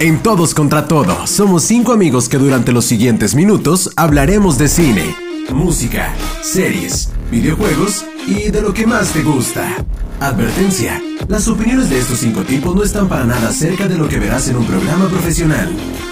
[0.00, 5.14] En Todos contra Todo, somos cinco amigos que durante los siguientes minutos hablaremos de cine,
[5.50, 9.72] música, series, videojuegos y de lo que más te gusta.
[10.18, 14.18] Advertencia, las opiniones de estos cinco tipos no están para nada cerca de lo que
[14.18, 15.70] verás en un programa profesional.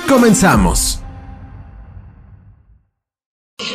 [0.09, 1.01] Comenzamos.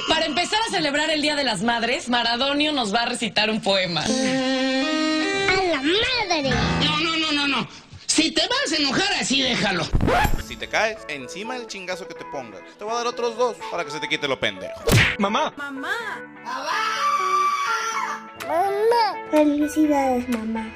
[0.07, 3.59] Para empezar a celebrar el Día de las Madres, Maradonio nos va a recitar un
[3.59, 4.03] poema.
[4.03, 6.49] A la madre.
[6.85, 7.86] No, no, no, no, no.
[8.17, 9.83] Si te vas a enojar así, déjalo.
[10.43, 13.57] Si te caes, encima del chingazo que te pongas, te voy a dar otros dos
[13.69, 14.81] para que se te quite lo pendejo.
[15.19, 15.53] Mamá.
[19.29, 20.67] Felicidades, mamá.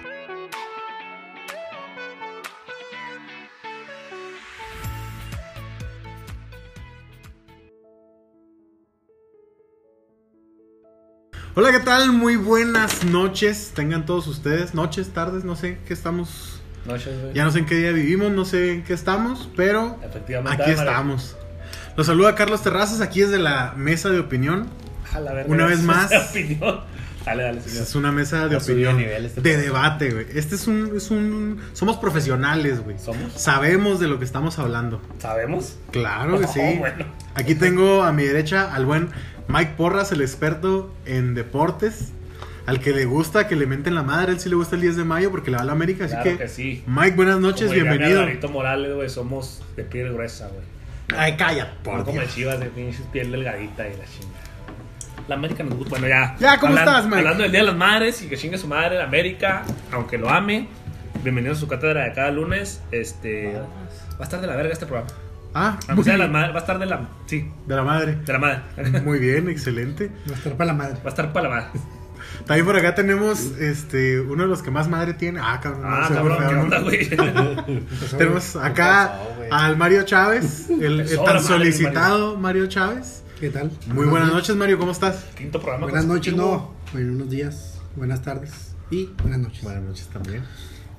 [11.56, 12.12] Hola, ¿qué tal?
[12.12, 13.72] Muy buenas noches.
[13.74, 14.76] Tengan todos ustedes.
[14.76, 16.61] Noches, tardes, no sé qué estamos.
[16.86, 17.34] Noches, güey.
[17.34, 20.62] Ya no sé en qué día vivimos, no sé en qué estamos, pero Efectivamente.
[20.64, 21.36] aquí estamos.
[21.98, 24.68] Los saluda Carlos Terrazas, aquí es de la mesa de opinión.
[25.14, 26.10] A la verga, Una vez más.
[26.30, 26.80] opinión.
[27.26, 27.84] Dale, dale, señor.
[27.84, 30.26] Es una mesa de opinión, de nivel este de debate, güey.
[30.34, 31.62] Este es un, es un...
[31.74, 32.98] Somos profesionales, güey.
[32.98, 33.34] ¿Somos?
[33.36, 35.00] Sabemos de lo que estamos hablando.
[35.20, 35.78] ¿Sabemos?
[35.92, 36.78] Claro que Oh, sí.
[36.80, 37.06] bueno.
[37.36, 39.10] Aquí tengo a mi derecha al buen
[39.50, 42.12] Mike Porras, el experto en deportes.
[42.66, 44.98] Al que le gusta que le menten la madre, él sí le gusta el 10
[44.98, 46.06] de mayo porque le va a la América.
[46.06, 46.84] Así Claro que, que sí.
[46.88, 48.20] Mike, buenas noches, Como bienvenido.
[48.22, 51.20] Alvarito Morales, güey, somos de piel gruesa, güey.
[51.20, 52.36] Ay, calla, No por como el Dios.
[52.36, 54.42] Chivas de pinches piel delgadita y la chingada.
[55.28, 55.90] La América nos gusta.
[55.90, 56.36] Bueno, ya.
[56.40, 57.18] Ya, ¿cómo Hablan- estás, Mike?
[57.18, 60.30] Hablando del Día de las Madres y que chingue su madre, la América, aunque lo
[60.30, 60.68] ame.
[61.24, 62.82] Bienvenidos a su cátedra de cada lunes.
[62.92, 63.54] Este.
[63.56, 65.10] Va a estar de la verga este programa.
[65.54, 67.10] Ah, muy sea de va a estar de la.
[67.26, 68.16] Sí, de la madre.
[68.16, 68.62] de la madre.
[69.04, 70.10] Muy bien, excelente.
[70.30, 70.94] Va a estar para la madre.
[70.96, 71.80] Va a estar para la madre.
[72.46, 75.40] También por acá tenemos este uno de los que más madre tiene.
[75.42, 75.84] Ah, cabrón.
[75.86, 76.62] Ah, cabrón, fue ¿qué feo.
[76.64, 77.10] onda, güey?
[78.18, 79.20] Tenemos acá
[79.52, 83.24] al Mario Chávez, el, tan madre, solicitado Mario Chávez.
[83.40, 83.72] ¿Qué tal?
[83.88, 85.26] Muy buenas noches, Mario, ¿cómo estás?
[85.36, 85.86] Quinto programa.
[85.86, 86.74] Buenas noches, no.
[86.94, 88.52] Buenos días, buenas tardes
[88.92, 89.64] y buenas noches.
[89.64, 90.44] Buenas noches también.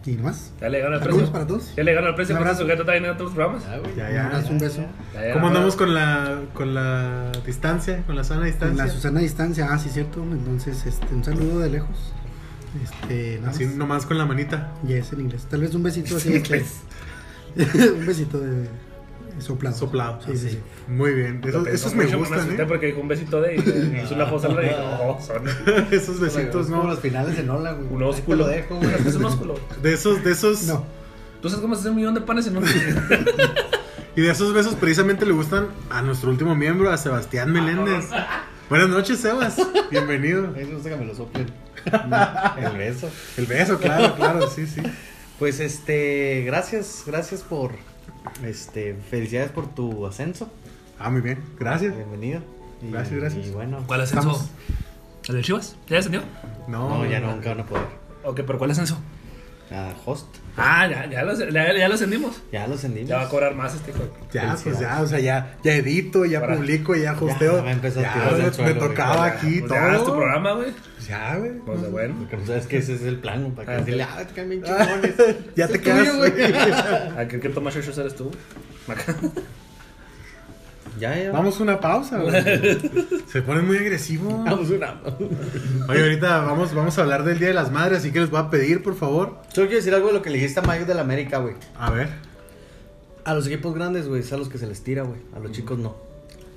[0.05, 0.53] Y nomás.
[0.61, 1.31] Ya le gana el precio.
[1.33, 1.75] para todos.
[1.77, 2.63] Ya le gana el precio Un abrazo.
[2.63, 3.63] sujeto también en otros programas.
[3.65, 4.27] Ya, Un ya.
[4.27, 4.85] abrazo, un beso.
[5.15, 5.49] Ya, ya, ¿Cómo ya.
[5.51, 8.85] andamos con la con la distancia, con la sana distancia?
[8.85, 10.23] la Susana distancia, ah, sí, cierto.
[10.23, 12.13] Entonces, este, un saludo de lejos.
[12.83, 13.75] Este, Así más.
[13.77, 14.73] nomás con la manita.
[14.83, 15.47] Ya es en inglés.
[15.49, 16.35] Tal vez un besito así.
[16.35, 16.81] Inglés.
[17.55, 18.67] un besito de
[19.43, 19.77] soplado.
[19.77, 20.21] Soplado.
[20.27, 20.61] Sí, sí, sí.
[20.89, 21.41] Muy bien.
[21.47, 22.67] Esos, pensó esos me gustan, asusté ¿eh?
[22.67, 24.71] porque dijo un besito de y hizo una fosa al rey.
[24.71, 25.43] No, son
[25.93, 26.89] esos besitos, Como ¿no?
[26.91, 27.89] los finales en Ola, güey.
[27.93, 28.45] un Ahí ósculo.
[28.47, 28.95] te lo dejo, güey.
[29.07, 29.55] Es un ósculo.
[29.83, 30.63] De esos, de esos.
[30.65, 30.85] No.
[31.41, 32.65] ¿Tú sabes cómo hacer un millón de panes en un
[34.17, 38.07] Y de esos besos precisamente le gustan a nuestro último miembro, a Sebastián Meléndez.
[38.69, 39.57] Buenas noches, Sebas.
[39.91, 40.45] Bienvenido.
[40.45, 41.47] A mí me gusta que me lo soplen.
[42.63, 43.11] El beso.
[43.37, 44.83] El beso, claro, claro, sí, sí.
[45.39, 47.73] Pues este, gracias, gracias por,
[48.45, 50.51] este, felicidades por tu ascenso.
[50.99, 51.39] Ah, muy bien.
[51.59, 51.95] Gracias.
[51.97, 52.41] Bienvenido.
[52.83, 53.47] Y- Gracias, gracias.
[53.47, 54.49] Y bueno, ¿Cuál ascenso?
[55.29, 55.77] ¿El de Chivas?
[55.89, 56.23] ¿Ya descendió?
[56.69, 57.87] No, no, ya nunca van a poder.
[58.25, 58.99] Ok, pero ¿cuál ascenso?
[59.71, 62.43] Ah, host, Ah, ya, ya, lo, ya, ya lo ascendimos.
[62.53, 63.09] ya lo ascendimos.
[63.09, 64.01] Ya va a cobrar más este hijo.
[64.01, 67.63] de- Ya, pues ya, o sea, ya, ya edito, ya Para- publico, ya hosteo.
[67.63, 69.75] va a empezar a Ya, tirar me, suelo, me tocaba Ya, aquí pues todo.
[69.79, 70.73] Ya es tu programa, güey.
[71.09, 71.53] Ya, güey.
[71.65, 72.15] Pues de bueno.
[72.19, 73.49] Porque no sabes que ese es el plan, ¿no?
[73.55, 74.11] para que Ah, decirle, ok.
[74.13, 75.15] ah, te caen bien chingones.
[75.57, 75.99] Ya te quedas.
[76.01, 76.33] tuyo, güey.
[77.19, 78.31] Aquí el que toma shows eres tú.
[78.89, 79.15] Acá.
[81.03, 81.33] Ya, ya.
[81.33, 82.33] Vamos a una pausa, güey.
[83.27, 84.45] Se ponen muy agresivos.
[84.45, 85.01] Vamos una.
[85.89, 88.41] Oye, ahorita vamos, vamos a hablar del Día de las Madres, así que les voy
[88.41, 89.39] a pedir, por favor.
[89.53, 91.55] Solo quiero decir algo de lo que le dijiste a Mike de la América, güey.
[91.77, 92.09] A ver.
[93.25, 95.21] A los equipos grandes, güey, es a los que se les tira, güey.
[95.35, 95.97] A los chicos no.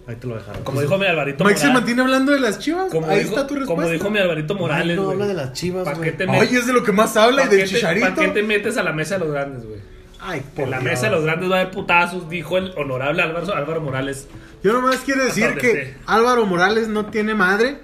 [0.08, 0.64] Ahí te lo dejaron.
[0.64, 2.92] Como dijo mi Alvarito Mike se mantiene hablando de las chivas.
[2.92, 3.82] Como Ahí dijo, está tu respuesta.
[3.82, 5.14] como dijo mi Alvarito Morales, no güey.
[5.16, 6.12] habla de las chivas, ¿Para güey.
[6.12, 6.50] qué te metes?
[6.50, 8.08] Oye, es de lo que más habla y ¿Para del qué te- chicharito.
[8.14, 9.80] ¿Para qué te metes a la mesa de los grandes, güey?
[10.20, 10.92] Ay, por En la Dios.
[10.92, 14.28] mesa de los grandes va de putazos, dijo el honorable Álvaro, Álvaro Morales.
[14.64, 15.96] Yo nomás quiero decir Hasta que.
[16.06, 17.78] Álvaro Morales no tiene madre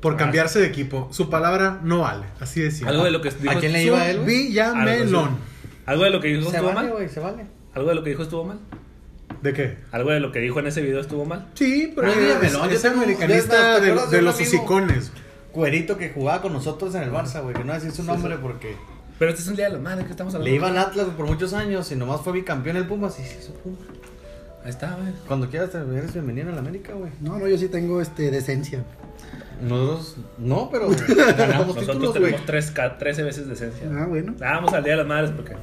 [0.00, 0.16] por Ah.
[0.16, 1.08] cambiarse de equipo.
[1.12, 2.26] Su palabra no vale.
[2.40, 2.90] Así de simple.
[2.90, 3.50] Algo de lo que dijo.
[3.50, 4.20] ¿A quién le iba a él?
[4.20, 5.36] Villamelón.
[5.86, 6.90] Algo de lo que dijo Se estuvo vale, mal.
[6.96, 7.46] güey, se vale.
[7.74, 8.58] Algo de lo que dijo estuvo mal.
[9.42, 9.76] ¿De qué?
[9.92, 11.46] Algo de lo que dijo en ese video estuvo mal.
[11.54, 12.12] Sí, pero No,
[12.66, 15.12] es, es tengo- americanista ¿te de, los hocicones.
[15.52, 17.54] Cuerito que jugaba con nosotros en el Barça, güey.
[17.54, 18.76] Que no decir su nombre porque
[19.18, 20.48] Pero este es un día de la madre que estamos hablando.
[20.50, 23.38] le iban a Atlas por muchos años y nomás fue bicampeón el Pumas y se
[23.38, 23.76] hizo Puma.
[24.64, 25.12] Ahí está, güey.
[25.26, 27.10] Cuando quieras te eres bienvenido a la América, güey.
[27.20, 28.84] No, no, yo sí tengo este decencia.
[29.62, 30.88] Nosotros, no, pero
[31.36, 32.22] ganamos Nosotros títulos, güey.
[32.24, 33.88] tenemos tres, ca- 13 veces de esencia.
[33.92, 34.34] Ah, bueno.
[34.38, 35.56] Vamos al día de las madres porque.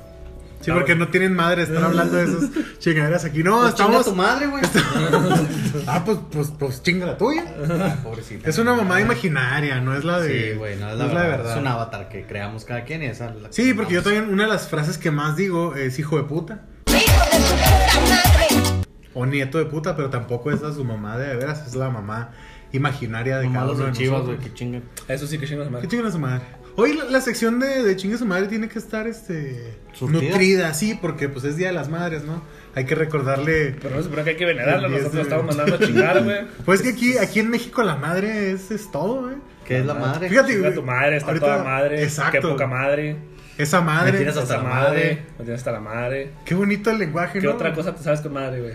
[0.65, 3.43] Sí, porque no tienen madre, están hablando de esas chingaderas aquí.
[3.43, 4.05] No, Pues chinga estamos.
[4.05, 4.63] tu madre, güey.
[5.87, 7.43] Ah, pues, pues, pues chinga la tuya.
[7.69, 8.49] Ah, pobrecita.
[8.49, 10.51] Es una mamá imaginaria, no es la de.
[10.53, 11.51] Sí, güey, no es la, no verdad.
[11.51, 14.43] Es un avatar que creamos cada quien y esa la Sí, porque yo también, una
[14.43, 16.65] de las frases que más digo es hijo de puta.
[16.87, 18.83] Hijo de su
[19.13, 22.31] O nieto de puta, pero tampoco es a su mamá de veras, es la mamá
[22.71, 24.37] imaginaria de cada Malos uno de chivas, nosotros.
[24.37, 24.83] güey, que chingan.
[25.07, 25.87] Eso sí que chingas ¿Qué madre.
[25.87, 26.41] chingan a su madre?
[26.77, 30.21] Hoy la, la sección de, de chingue su madre tiene que estar este ¿Surtida?
[30.21, 32.41] nutrida, sí, porque pues es Día de las Madres, ¿no?
[32.75, 33.75] Hay que recordarle.
[33.81, 36.23] Pero no se supone que hay que venerarlo, El nosotros de- estamos mandando a chingar,
[36.23, 36.39] güey.
[36.65, 39.35] Pues que aquí, aquí en México la madre es, es todo, güey.
[39.65, 40.27] ¿Qué es la madre?
[40.29, 42.03] Fíjate, Chinga güey, tu madre, está ahorita- toda madre.
[42.03, 42.31] Exacto.
[42.41, 43.15] Qué poca madre.
[43.57, 44.11] Esa madre.
[44.11, 44.89] Me tienes hasta Esa la madre.
[44.89, 45.23] madre.
[45.39, 46.31] Me tienes hasta la madre.
[46.43, 47.53] Qué bonito el lenguaje, ¿Qué ¿no?
[47.53, 48.73] otra cosa te sabes con madre, güey?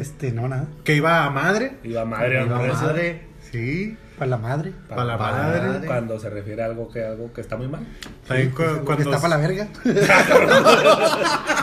[0.00, 0.68] Este, no, nada.
[0.84, 1.72] Que iba a madre.
[1.82, 2.72] Iba madre, La hombre.
[2.72, 3.20] madre.
[3.50, 3.96] Sí.
[4.20, 4.72] Para la madre.
[4.86, 5.66] Para la para la madre.
[5.68, 5.86] madre.
[5.86, 7.86] Cuando se refiere a algo que, algo que está muy mal.
[8.28, 9.04] También cu- Cuando cuando.
[9.10, 9.68] está para la verga.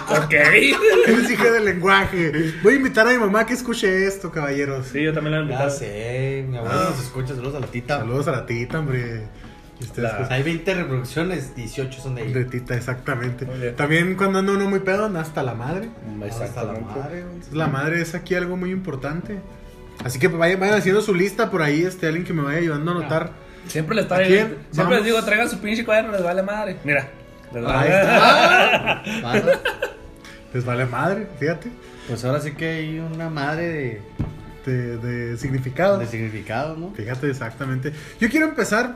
[0.10, 0.30] Ok.
[0.30, 0.76] ¿Qué
[1.08, 2.54] les dije del lenguaje?
[2.64, 4.88] Voy a invitar a mi mamá a que escuche esto, caballeros.
[4.88, 5.70] Sí, yo también la he Ya invitado.
[5.70, 8.00] sé, mi abuelo nos escucha, saludos a la tita.
[8.00, 9.24] Saludos a la tita, hombre.
[9.98, 12.50] La- pues, Hay 20 reproducciones, 18 son de de ella.
[12.50, 13.46] tita, exactamente.
[13.74, 15.90] También cuando anda uno muy pedo, anda hasta la madre.
[16.06, 17.00] Hasta la Exactamente.
[17.00, 17.36] madre, güey.
[17.58, 19.40] La madre es aquí algo muy importante.
[20.04, 22.92] Así que vayan, vayan haciendo su lista por ahí, este, alguien que me vaya ayudando
[22.92, 23.32] a anotar.
[23.68, 24.48] Siempre les, ¿A traigo, quién?
[24.48, 24.96] siempre Vamos.
[24.96, 26.78] les digo, traigan su pinche cuaderno, les vale madre.
[26.84, 27.10] Mira.
[27.54, 29.04] Les Ahí vale está.
[29.24, 29.60] Madre.
[30.54, 31.70] Les vale madre, fíjate.
[32.08, 34.02] Pues ahora sí que hay una madre de,
[34.66, 35.98] De, de significado.
[35.98, 36.94] de significado, ¿no?
[36.94, 37.92] Fíjate exactamente.
[38.20, 38.96] Yo quiero empezar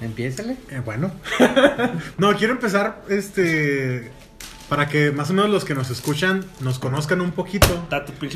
[0.00, 0.56] Empiézale.
[0.70, 1.12] Eh, bueno.
[2.18, 4.10] no, quiero empezar, este,
[4.68, 7.66] para que más o menos los que nos escuchan nos conozcan un poquito.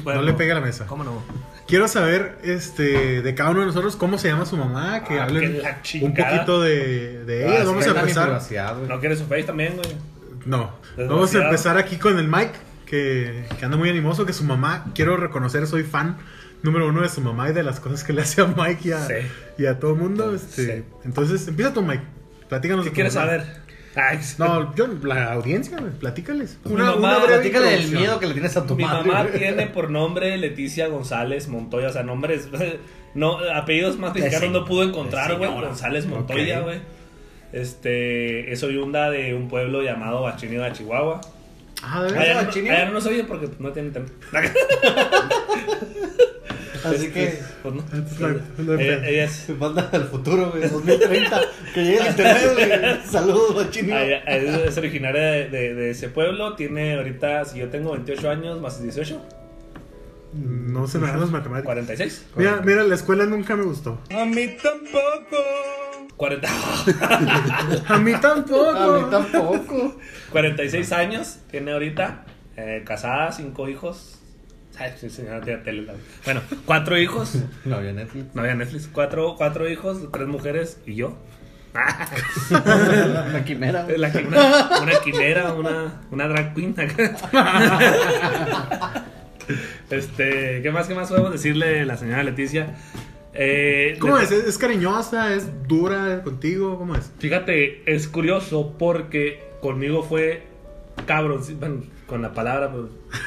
[0.05, 0.87] No le pegue a la mesa.
[0.87, 1.23] ¿Cómo no?
[1.67, 5.25] Quiero saber, este, de cada uno de nosotros cómo se llama su mamá, que Ah,
[5.25, 7.64] hablen que un poquito de, de Ah, ella.
[7.64, 8.40] Vamos a empezar.
[8.88, 9.88] ¿No quieres su face también, güey?
[10.44, 12.52] No, vamos a empezar aquí con el Mike,
[12.87, 16.19] que, que anda muy animoso, que su mamá, quiero reconocer, soy fan
[16.62, 18.93] número uno de su mamá y de las cosas que le hace a Mike y
[18.93, 19.14] a, Sí.
[19.58, 20.34] y a todo el mundo.
[20.34, 20.84] Este, Sí.
[21.05, 22.02] Entonces, empieza tú, Mike.
[22.49, 22.84] Platícanos.
[22.84, 23.26] ¿Qué quieres mamá.
[23.26, 23.46] saber?
[23.96, 26.58] Ay, No, yo, la audiencia, güey, platícales.
[26.64, 29.10] Mi mamá, breve Platícale del miedo que le tienes a tu Mi madre.
[29.10, 32.48] mamá tiene por nombre Leticia González Montoya, o sea, nombres,
[33.14, 35.50] no, apellidos más mexicanos se- no pudo encontrar, güey.
[35.50, 36.81] González Montoya, güey.
[37.52, 41.20] Este, es oriunda de un pueblo llamado Bachiniva, Chihuahua.
[41.82, 42.56] Ah, de Allá veras.
[42.56, 43.92] no, allá no nos oyen porque no tienen.
[46.84, 47.81] Así que Pues no.
[47.93, 48.28] Entonces, la-
[48.75, 51.40] la- Ella, ella es, se manda al futuro, güey, 2030.
[51.75, 53.06] que llegue el internet, güey.
[53.11, 53.96] Saludos, bachino.
[53.99, 58.61] ella es, originaria de, de- de ese pueblo, tiene ahorita, si yo tengo 28 años
[58.61, 59.20] más 18,
[60.34, 61.64] No se me dan las matemáticas.
[61.64, 62.26] 46.
[62.37, 63.99] Mira, mira, la escuela nunca me gustó.
[66.17, 66.49] 40,
[67.88, 68.70] A mí tampoco.
[68.70, 69.96] A mí tampoco.
[70.32, 72.25] 46 años tiene ahorita,
[72.56, 74.15] eh, casada, cinco hijos.
[74.78, 75.94] Ay, sí, señora, tiene tele, la-
[76.25, 77.37] Bueno, cuatro hijos.
[77.64, 78.34] No había Netflix.
[78.34, 78.88] No había Netflix.
[78.93, 81.17] Cuatro, cuatro hijos, tres mujeres y yo.
[82.50, 83.87] La quimera.
[83.96, 86.75] La que- una, quimera, una, una drag queen.
[89.90, 92.75] este, ¿qué más, qué más podemos decirle la señora Leticia?
[93.34, 94.32] Eh, ¿Cómo le- es?
[94.32, 95.34] ¿Es cariñosa?
[95.34, 96.78] ¿Es dura contigo?
[96.78, 97.11] ¿Cómo es?
[97.19, 100.44] Fíjate, es curioso porque conmigo fue
[101.06, 102.84] cabrón, bueno, con la palabra, pues,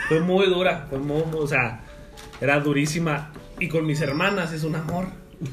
[0.07, 1.81] fue muy dura, fue muy, o sea,
[2.41, 3.31] era durísima.
[3.59, 5.07] Y con mis hermanas es un amor.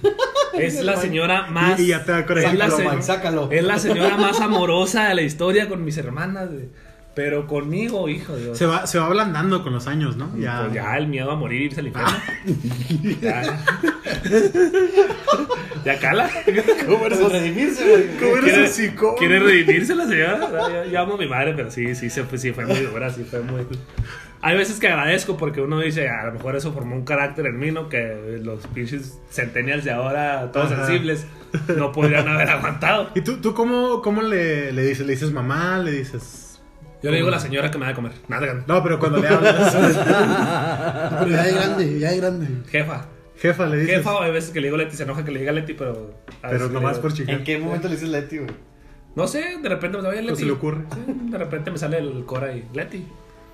[0.54, 1.78] Es la señora más.
[1.78, 2.70] Y- ya te es la
[3.02, 3.50] Sácalo.
[3.50, 6.50] Es la señora más amorosa de la historia con mis hermanas.
[6.50, 6.70] güey.
[7.16, 8.58] Pero conmigo, hijo de Dios.
[8.58, 10.30] Se va, se va ablandando con los años, ¿no?
[10.36, 10.60] Ya.
[10.64, 12.12] Pues ya el miedo a morir irse al infierno.
[13.22, 13.58] ya.
[15.82, 16.30] ya cala.
[16.86, 18.06] ¿Cómo eres redimirse, güey?
[18.18, 19.16] ¿Cómo eres ¿Quiere, un psicólogo?
[19.16, 20.84] ¿Quiere redimirse la señora?
[20.92, 23.24] Yo amo a mi madre, pero sí, sí, se fue, sí fue muy dura, sí
[23.24, 23.66] fue muy...
[24.42, 27.58] Hay veces que agradezco porque uno dice, a lo mejor eso formó un carácter en
[27.58, 27.88] mí, ¿no?
[27.88, 30.84] Que los pinches centennials de ahora, todos Ajá.
[30.84, 31.26] sensibles,
[31.78, 33.08] no podrían haber aguantado.
[33.14, 35.06] ¿Y tú, tú cómo, cómo le, le dices?
[35.06, 35.78] ¿Le dices mamá?
[35.78, 36.45] ¿Le dices.?
[37.02, 38.12] Yo le digo a la señora que me va a comer.
[38.28, 39.74] Nada, No, pero cuando le hablas.
[41.20, 42.46] Pero ya de grande, ya de grande.
[42.70, 43.06] jefa.
[43.38, 43.96] Jefa, le dices.
[43.98, 46.14] Jefa, o hay veces que le digo Leti, se enoja que le diga Leti, pero...
[46.42, 47.32] a Pero veces le nomás digo- por chica.
[47.32, 48.50] ¿En qué momento le dices Leti, güey?
[49.14, 50.28] No sé, de repente me sale Leti.
[50.28, 50.84] Pues se le ocurre.
[50.94, 51.00] Sí,
[51.30, 53.06] de repente me sale el Cora y Leti.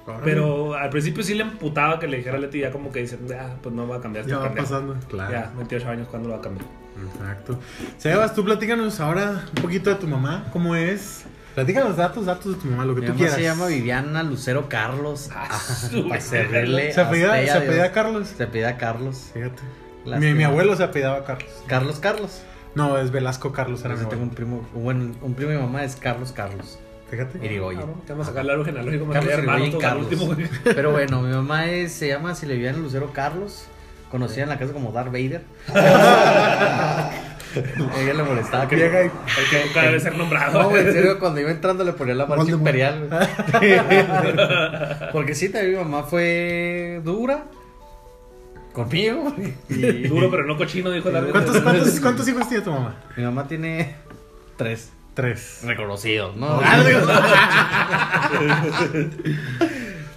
[0.07, 0.23] Órale.
[0.25, 3.55] Pero al principio sí le emputaba que le dijera Leti, ya como que dicen, ah,
[3.61, 4.21] pues no va a cambiar.
[4.23, 4.67] este Ya va pendejo".
[4.69, 4.97] pasando.
[5.09, 5.33] Claro.
[5.33, 6.67] Ya, 28 años, ¿cuándo lo va a cambiar?
[7.15, 7.59] Exacto.
[7.99, 10.45] Sebas, tú platícanos ahora un poquito de tu mamá.
[10.53, 11.25] ¿Cómo es?
[11.55, 13.37] Platícanos datos, datos de tu mamá, lo que Mi tú mamá quieras.
[13.37, 15.29] se llama Viviana Lucero Carlos.
[15.35, 15.49] Ah,
[16.09, 17.93] para servirle Se apellida, se apellida.
[17.93, 18.29] Carlos.
[18.37, 19.31] Se apellida Carlos.
[19.35, 19.63] Fíjate.
[20.05, 21.51] Mi, mi abuelo se apellidaba Carlos.
[21.67, 22.43] Carlos Carlos.
[22.75, 25.63] No, es Velasco Carlos, era mi Yo tengo un primo, bueno, un primo de mi
[25.63, 26.79] mamá es Carlos Carlos.
[27.11, 27.45] Fíjate.
[27.45, 27.81] Irigoyen.
[27.81, 30.07] Cabrón, que vamos a sacar árbol genealógico, Carlos hermano, Carlos.
[30.65, 33.67] Pero bueno, mi mamá es, se llama Silviana Lucero Carlos.
[34.11, 35.43] Conocida en la casa como Darth Vader.
[37.99, 40.63] Ella le molestaba que Llega y- El que nunca debe ser nombrado.
[40.63, 42.61] No, güey, en serio, cuando iba entrando le ponía la marcha Voldemort.
[42.61, 43.81] imperial, güey.
[45.13, 47.45] Porque sí, también mi mamá fue dura.
[48.73, 49.35] Conmigo.
[49.69, 52.97] Y Duro, pero no cochino, dijo la ¿Cuántos, cuántos, cuántos hijos tiene tu mamá?
[53.17, 53.97] Mi mamá tiene
[54.57, 55.59] tres Tres.
[55.65, 56.59] reconocidos, ¿no?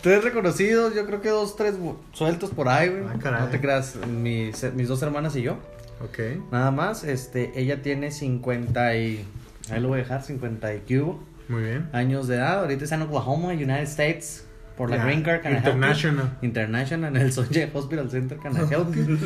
[0.01, 1.75] tres reconocidos, yo creo que dos, tres
[2.13, 3.03] sueltos por ahí, güey.
[3.25, 5.57] Ah, no te creas, mis, mis dos hermanas y yo.
[6.01, 6.19] Ok.
[6.51, 9.25] Nada más, este, ella tiene 50 y...
[9.71, 11.89] Ahí lo voy a dejar, 50 y cubo Muy bien.
[11.93, 12.59] años de edad.
[12.59, 14.45] Ahorita está en Oklahoma, United States,
[14.77, 15.41] por la Ya, Green Card.
[15.41, 15.71] can I help you?
[15.71, 16.37] International.
[16.41, 19.17] International en el Sonje Hospital Center, can I help you?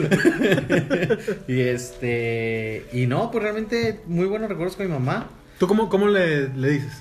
[1.47, 2.85] y este...
[2.93, 5.27] Y no, pues realmente muy buenos recuerdos con mi mamá.
[5.57, 6.93] ¿Tú cómo, cómo le, le dices?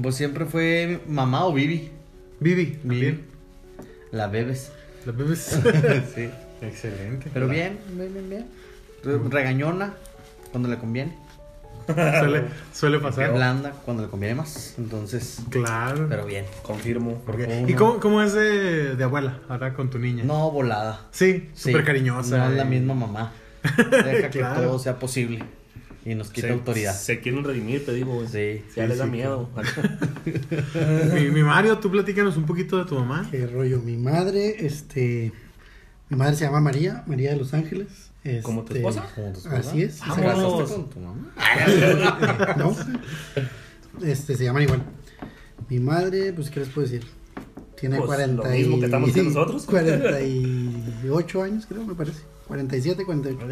[0.00, 1.90] Pues siempre fue mamá o Bibi.
[2.38, 3.26] Vivi, también.
[4.12, 4.72] La bebes.
[5.04, 5.40] ¿La bebes?
[6.14, 6.30] sí.
[6.62, 7.30] Excelente.
[7.34, 8.46] Pero bien, bien, bien, bien.
[9.04, 9.94] Regañona
[10.50, 11.16] cuando le conviene.
[11.86, 13.32] Suele, suele pasar.
[13.32, 14.74] Blanda cuando le conviene más.
[14.78, 16.06] Entonces, Claro.
[16.08, 16.44] pero bien.
[16.62, 17.20] Confirmo.
[17.66, 20.22] ¿Y cómo, cómo es de, de abuela ahora con tu niña?
[20.24, 21.06] No volada.
[21.10, 22.38] Sí, Sí, súper cariñosa.
[22.38, 23.32] No es la y- misma mamá.
[23.90, 24.62] Deja que Claro.
[24.62, 25.42] todo sea posible.
[26.04, 26.94] Y nos quita Se- autoridad.
[26.94, 28.28] Se quieren redimir, te digo, güey.
[28.28, 28.64] Sí.
[28.76, 29.48] Ya sí, les da sí, miedo.
[31.14, 33.26] Mi, mi Mario, tú platícanos un poquito de tu mamá.
[33.30, 33.80] Qué rollo.
[33.80, 35.32] Mi madre, este.
[36.08, 38.09] Mi madre se llama María, María de Los Ángeles.
[38.42, 38.82] ¿Como tu Este?
[38.82, 39.56] Como tu esposa.
[39.56, 39.94] Así es.
[39.94, 41.34] ¿Se casaste con tu mamá?
[42.58, 42.76] No.
[44.06, 44.82] Este, se llaman igual.
[45.68, 47.06] Mi madre, pues, ¿qué les puedo decir?
[47.78, 49.64] Tiene Pues, 40 lo mismo y- que estamos diciendo nosotros.
[49.66, 52.20] 48 años, creo, me parece.
[52.48, 53.46] 47, 48.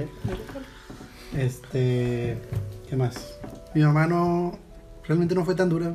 [1.37, 2.37] Este,
[2.89, 3.39] ¿qué más?
[3.75, 4.59] Mi mamá no,
[5.07, 5.95] realmente no fue tan dura.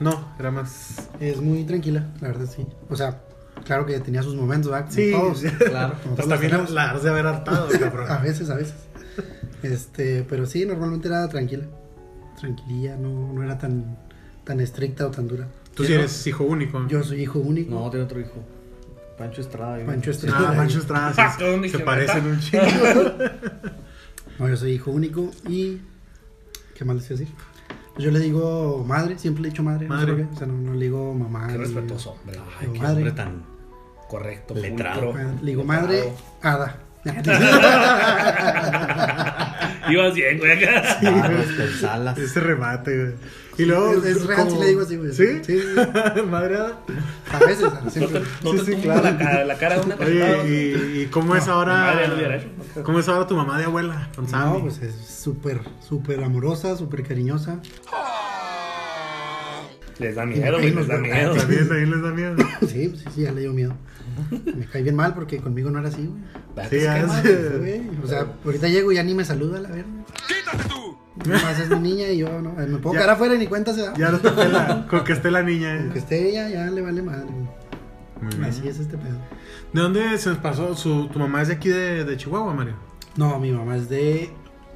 [0.00, 1.08] No, era más.
[1.20, 2.66] Es muy tranquila, la verdad, sí.
[2.88, 3.20] O sea,
[3.64, 4.86] claro que tenía sus momentos, ¿verdad?
[4.86, 5.42] Como Sí, todos.
[5.58, 5.94] Claro.
[6.02, 8.10] Como Pues también la has de haber hartado, cabrón.
[8.10, 8.74] A veces, a veces.
[9.62, 11.64] Este, pero sí, normalmente era tranquila.
[12.38, 13.96] Tranquililla, no, no era tan,
[14.44, 15.46] tan estricta o tan dura.
[15.74, 16.86] Tú sí eres hijo único.
[16.88, 17.70] Yo soy hijo único.
[17.74, 18.44] No, tiene otro hijo.
[19.18, 19.78] Pancho Estrada.
[19.80, 19.86] yo.
[19.86, 20.50] Pancho Estrada.
[20.50, 21.36] Ah, Pancho Estrada.
[21.38, 22.62] Todo un se hijo, parecen un chingo.
[24.38, 25.78] No, yo soy hijo único y.
[26.76, 27.34] ¿Qué más les iba a decir?
[27.98, 29.86] Yo le digo madre, siempre le he dicho madre.
[29.86, 30.24] no sé Madre.
[30.24, 31.46] por qué, O sea, no, no le digo mamá.
[31.46, 32.40] Qué respetuoso, hombre.
[32.60, 32.94] Ay, qué Madre.
[32.96, 33.42] hombre tan.
[34.18, 34.54] Correcto.
[34.54, 35.00] Letrado.
[35.10, 35.30] pulcro.
[35.42, 36.76] Le digo madre, hada.
[39.90, 40.52] Ibas bien, güey.
[40.52, 40.98] acá.
[41.02, 42.14] Ah.
[42.16, 43.12] Ese remate, güey.
[43.58, 43.92] Y luego.
[43.92, 45.12] Es- es real, sí le digo así, güey.
[45.12, 45.26] ¿Sí?
[45.44, 46.22] Sí, sí.
[46.30, 46.78] Madreada.
[47.32, 48.20] A veces, a No siempre.
[48.20, 49.02] te, no Sí, te sí, claro.
[49.02, 49.96] la, cara, la cara de una.
[49.96, 51.74] Oye, ¿y, y cómo es ahora?
[51.74, 52.48] Madre, no hubiera hecho.
[52.82, 54.58] ¿Cómo es ahora tu mamá de abuela con Sammy?
[54.58, 57.58] No, pues es súper, súper amorosa, súper cariñosa.
[59.98, 60.74] Les da miedo, güey.
[60.74, 61.34] Les da miedo.
[61.34, 62.36] También, también les da miedo.
[62.68, 63.74] Sí, pues sí, sí, ya le dio miedo.
[64.30, 66.64] Me cae bien mal porque conmigo no era así, güey.
[66.64, 67.04] Sí, que, ya.
[67.58, 69.84] Güey, O sea, ahorita llego y ya ni me saluda, la verdad.
[70.26, 70.96] ¡Quítate tú!
[71.28, 72.52] Nomás es mi niña y yo, no.
[72.54, 73.00] Me puedo Ya.
[73.00, 73.94] quedar afuera y ni cuenta se da.
[73.96, 74.86] Ya no te pela.
[74.90, 75.78] Con que esté la niña.
[75.80, 77.24] Aunque esté ella, ya le vale madre.
[77.26, 77.46] güey.
[78.22, 78.44] Muy bien.
[78.44, 79.18] Así es este pedo.
[79.72, 80.74] ¿De dónde se nos pasó?
[80.76, 82.74] Su, ¿Tu mamá es de aquí de, de Chihuahua, Mario?
[83.16, 84.30] No, mi mamá es de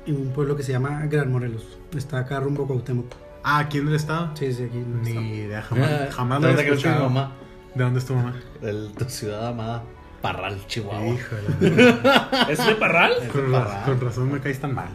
[0.07, 1.79] un pueblo que se llama Gran Morelos.
[1.97, 3.07] Está acá rumbo a Cuauhtémoc.
[3.51, 4.31] Ah, ¿aquí en el estado?
[4.35, 4.77] Sí, sí, aquí.
[4.79, 7.11] en el Ni idea, jamás, Ah, jamás lo ¿Dónde he crees que mi escuchado.
[7.11, 7.33] mamá?
[7.75, 8.35] ¿De dónde es tu mamá?
[8.61, 9.83] De tu ciudad amada.
[10.21, 11.07] Parral, Chihuahua.
[11.15, 12.01] Híjole.
[12.51, 13.13] ¿Es de Parral?
[13.33, 13.69] con, Parral.
[13.69, 14.89] raz- con razón me caes tan mal.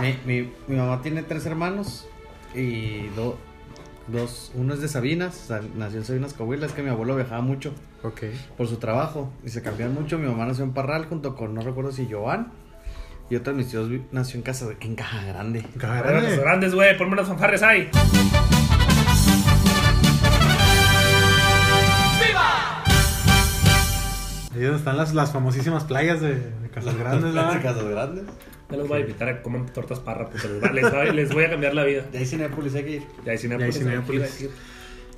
[0.00, 2.06] Mi, mi, mi mamá tiene tres hermanos
[2.54, 3.38] y do-
[4.08, 4.52] dos.
[4.54, 6.66] Uno es de Sabinas, o sea, nació en Sabinas, Coahuila.
[6.66, 8.22] Es que mi abuelo viajaba mucho Ok.
[8.56, 10.18] por su trabajo y se cambiaron mucho.
[10.18, 12.52] Mi mamá nació en Parral junto con, no recuerdo si Joan.
[13.30, 15.64] Y otra de mis tíos nació en casa en Caja Grande.
[15.80, 16.96] Para los grandes, güey.
[16.98, 17.88] Ponme unas fanfarres ahí.
[24.52, 27.62] Ahí donde están las, las famosísimas playas de, de Casas Grandes, ¿verdad?
[27.62, 28.24] Casas Grandes.
[28.68, 31.32] No les voy a invitar a que coman tortas parra, porque les, les, va- les
[31.32, 32.02] voy a cambiar la vida.
[32.12, 33.02] De ahí Cinepolis hay que ir.
[33.02, 33.78] Ya hay Ya hay Cinépolis.
[33.78, 34.22] Cinépolis.
[34.22, 34.54] aquí, aquí.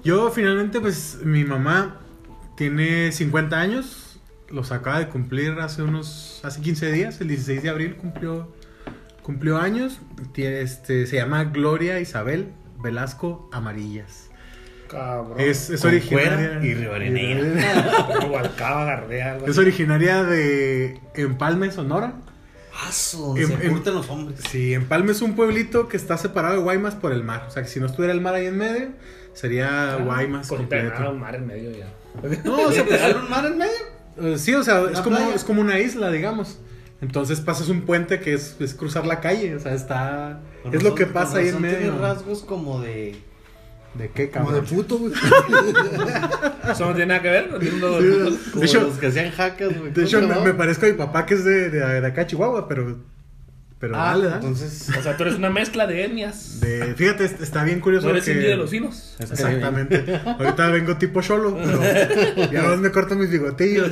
[0.04, 1.98] Yo finalmente, pues, mi mamá
[2.56, 4.01] tiene 50 años.
[4.52, 8.52] Los acaba de cumplir hace unos, hace 15 días, el 16 de abril cumplió,
[9.22, 10.00] cumplió años.
[10.32, 14.28] Tiene, este, se llama Gloria Isabel Velasco Amarillas.
[14.90, 15.40] Cabrón.
[15.40, 16.60] Es, es originaria.
[16.62, 16.74] y
[18.58, 22.12] Gardea, Es originaria de Empalme, Sonora.
[22.72, 24.40] Paso, En- se en- los hombres.
[24.50, 27.44] Sí, Empalme es un pueblito que está separado de Guaymas por el mar.
[27.48, 28.88] O sea, que si no estuviera el mar ahí en medio,
[29.32, 31.10] sería Guaymas completo.
[31.10, 31.86] un mar en medio ya.
[32.44, 34.01] No, ¿Hay un mar en medio?
[34.20, 35.34] Eh, Sí, o sea, es ¿La como, playa?
[35.34, 36.58] es como una isla, digamos.
[37.00, 40.40] Entonces pasas un puente que es, es cruzar la calle, o sea, está...
[40.62, 41.78] Con es lo razón- que con pasa ahí en medio.
[41.78, 43.16] Tiene rasgos como de.
[43.94, 44.64] ¿De qué, Como cabrón?
[44.64, 45.12] de puto, güey.
[46.70, 47.50] Eso no tiene nada que ver.
[47.50, 47.98] no tiene uno-
[48.30, 49.92] Sí, Como de hecho, los que hacían hackers, güey.
[49.92, 52.26] de ¿Cómo hecho me, me parezco a mi papá que es de, de, de acá,
[52.26, 52.98] Chihuahua, pero
[53.82, 54.34] Pero Ah, dale, dale.
[54.36, 54.88] entonces.
[54.96, 56.60] O sea, tú eres una mezcla de etnias.
[56.60, 59.16] De- fíjate, est- está bien curioso No eres que- indio de los finos.
[59.18, 60.20] Exactamente.
[60.24, 63.90] Ahorita vengo tipo cholo, pero ya no me corto mis bigotillos.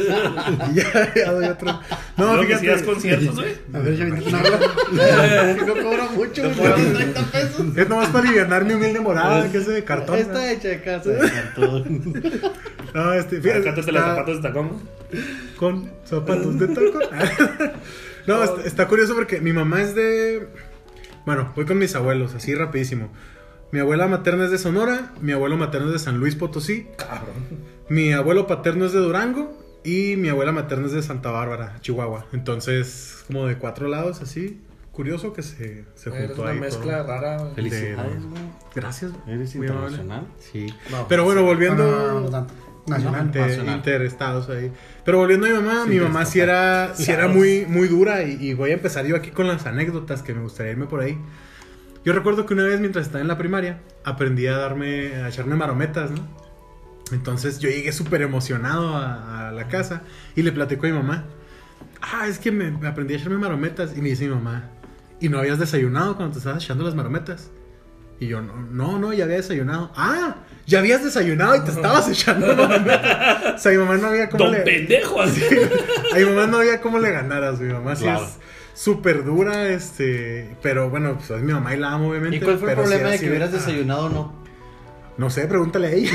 [0.70, 1.80] Y ya, ya doy otro.
[2.16, 2.78] No, No, que fíjate.
[2.78, 3.54] si conciertos, güey.
[3.72, 5.54] A ver, una hora.
[5.56, 6.54] Que no cobra mucho, güey.
[6.54, 7.76] por 30 pesos.
[7.76, 10.18] Es nomás para aliviar mi humilde morada, que es de cartón.
[10.20, 12.22] Está hecha de casa de cartón.
[12.94, 13.64] No, este, fíjate.
[13.64, 14.70] Cántate los zapatos de tacón.
[15.56, 17.00] Con zapatos de taco.
[18.38, 20.48] no, está, está curioso porque mi mamá es de.
[21.26, 23.10] Bueno, voy con mis abuelos, así rapidísimo.
[23.72, 27.34] Mi abuela materna es de Sonora, mi abuelo materno es de San Luis Potosí, Cabrón.
[27.88, 32.26] mi abuelo paterno es de Durango y mi abuela materna es de Santa Bárbara, Chihuahua.
[32.32, 34.60] Entonces, como de cuatro lados, así.
[34.92, 36.60] Curioso que se, se Eres juntó una ahí.
[36.60, 37.06] mezcla todo.
[37.06, 37.54] rara, güey.
[37.54, 38.42] Felicidades, güey.
[38.74, 39.12] Gracias.
[39.28, 39.86] Eres muy amable.
[39.92, 40.26] internacional.
[40.40, 40.66] Sí.
[40.90, 41.84] No, Pero bueno, volviendo.
[41.84, 42.54] No, no, no, no tanto.
[42.90, 43.26] Nacional.
[43.26, 43.76] Inter- Nacional.
[43.76, 44.70] interestados ahí.
[45.04, 48.32] Pero volviendo a mi mamá, mi mamá sí era, sí era muy, muy dura y,
[48.40, 51.18] y voy a empezar yo aquí con las anécdotas que me gustaría irme por ahí.
[52.04, 55.54] Yo recuerdo que una vez mientras estaba en la primaria aprendí a darme, a echarme
[55.56, 56.26] marometas, ¿no?
[57.12, 60.02] Entonces yo llegué súper emocionado a, a la casa
[60.36, 61.24] y le platico a mi mamá.
[62.00, 63.96] Ah, es que me, me aprendí a echarme marometas.
[63.96, 64.70] Y me dice mi mamá,
[65.20, 67.50] ¿y no habías desayunado cuando te estabas echando las marometas?
[68.20, 69.90] Y yo, no, no, no, ya había desayunado.
[69.96, 70.36] Ah,
[70.66, 72.46] ya habías desayunado y te estabas echando.
[72.52, 74.60] O sea, mi mamá no había cómo Don le...
[74.60, 75.42] pendejo, así.
[76.12, 77.58] A mi mamá no había cómo le ganaras.
[77.60, 78.24] Mi mamá sí Claro.
[78.26, 78.38] es
[78.74, 80.54] súper dura, este...
[80.62, 82.36] Pero bueno, pues es mi mamá y la amo, obviamente.
[82.36, 84.40] ¿Y cuál fue el problema de que hubieras desayunado o no?
[85.16, 86.12] No sé, pregúntale a ella.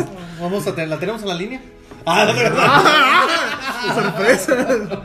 [0.40, 1.60] Vamos a tener, ¿la tenemos en la línea?
[2.06, 2.26] Ah,
[3.86, 5.02] no, sorpresa.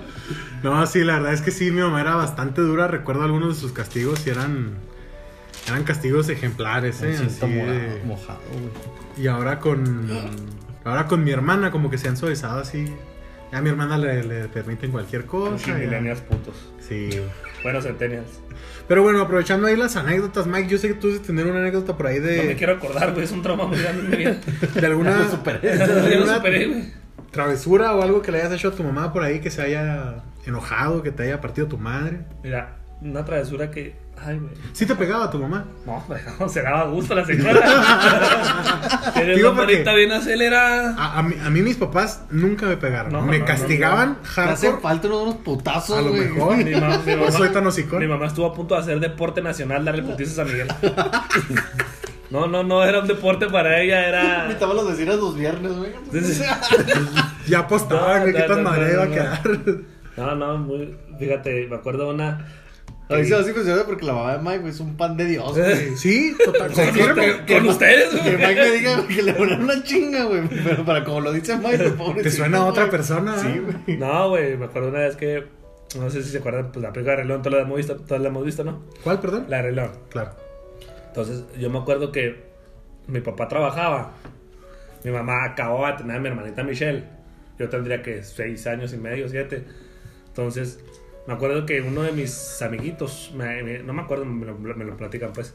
[0.63, 2.88] No, sí, la verdad es que sí, mi mamá era bastante dura.
[2.88, 4.75] Recuerdo algunos de sus castigos y eran,
[5.68, 7.16] eran castigos ejemplares, ¿eh?
[7.26, 9.24] Así de- mojado, güey.
[9.24, 10.08] Y ahora con,
[10.84, 12.86] ahora con mi hermana, como que se han suavizado así.
[13.52, 15.74] Ya a mi hermana le, le permiten cualquier cosa.
[15.74, 16.70] Millennials putos.
[16.80, 17.10] Sí.
[17.64, 18.40] Bueno, centennials.
[18.90, 21.96] Pero bueno, aprovechando ahí las anécdotas, Mike, yo sé que tú debes tener una anécdota
[21.98, 23.24] por ahí de, No me quiero acordar, güey.
[23.24, 24.38] Es un trauma muy grande en mi vida.
[24.82, 25.60] de alguna Lo superé.
[25.60, 26.94] de Ya lo alguna superé, güey.
[27.32, 30.24] travesura o algo que le hayas hecho a tu mamá por ahí que se haya
[30.46, 32.20] enojado, que te haya partido tu madre.
[32.44, 33.96] Mira, una travesura que.
[34.20, 34.52] Ay, güey.
[34.74, 35.66] Sí te pegaba tu mamá.
[35.86, 36.04] No,
[36.40, 37.62] no, se daba gusto la señora.
[39.14, 40.96] Tienes manita bien acelerada.
[40.98, 43.14] A, a mí, a mí mis papás nunca me pegaron.
[43.14, 44.82] No, me no, castigaban hacen hardcore.
[44.82, 46.22] falta unos, unos putazos, A lo güey.
[46.30, 46.58] mejor.
[46.58, 48.00] Mi, ma- mi mamá, eso soy tan hocicón.
[48.00, 50.68] mi mamá estuvo a punto de hacer deporte nacional, darle putizas a Miguel.
[52.32, 54.44] No, no, no era un deporte para ella, era.
[54.48, 55.92] Invitaba a los vecinos los viernes, güey.
[57.48, 59.42] Ya apostaban, No, güey, qué tan no, madre no, iba a quedar.
[60.18, 60.98] No, no, muy.
[61.20, 62.46] Fíjate, me acuerdo de una.
[63.10, 65.15] A mí se me hace impresionante porque la mamá de Mike, güey, es un pan
[65.15, 65.96] de Dios, güey.
[65.96, 66.72] Sí, total.
[66.74, 68.48] Con, ustedes, Que güey.
[68.48, 70.41] Mike me diga que le ponen una chinga, güey.
[70.48, 72.24] Pero para como lo dice Mike, pobre.
[72.24, 73.38] Te suena a otra persona.
[73.38, 73.62] Sí, ¿eh?
[73.62, 73.98] güey.
[73.98, 75.46] No, güey, me acuerdo una vez que.
[75.98, 77.96] No sé si se acuerdan, pues la película de Rey León, todos la hemos visto,
[77.96, 78.84] todos la hemos visto, ¿no?
[79.06, 79.46] ¿Cuál, perdón?
[79.48, 79.91] La León.
[80.10, 80.32] Claro.
[81.08, 82.43] Entonces, yo me acuerdo que
[83.08, 84.13] mi papá trabajaba.
[85.06, 87.06] Mi mamá acababa de tener a mi hermanita Michelle.
[87.58, 89.63] Yo tendría que seis años y medio, siete.
[90.28, 90.80] Entonces,
[91.28, 94.86] me acuerdo que uno de mis amiguitos, me- me- no me acuerdo, me lo, me
[94.86, 95.54] lo platican pues,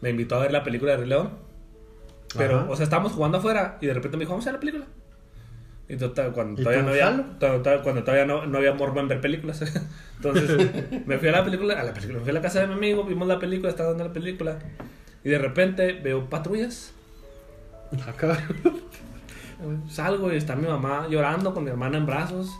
[0.00, 1.30] me invitó a ver la película de Rey León.
[2.36, 2.70] Pero, Ajá.
[2.70, 4.86] o sea, estábamos jugando afuera y de repente me dijo, vamos a ver la película.
[5.88, 7.24] Y total, cuando ¿Y todavía no había, jalo?
[7.38, 9.62] to- to- cuando todavía no, no había morbo en ver películas.
[10.16, 12.66] Entonces, me fui a la película, a la película, me fui a la casa de
[12.66, 14.58] mi amigo, vimos la película, estaba dando la película.
[15.22, 16.92] Y de repente veo patrullas.
[18.06, 18.82] Ah, cabrón.
[19.88, 22.50] Salgo y está mi mamá llorando con mi hermana en brazos,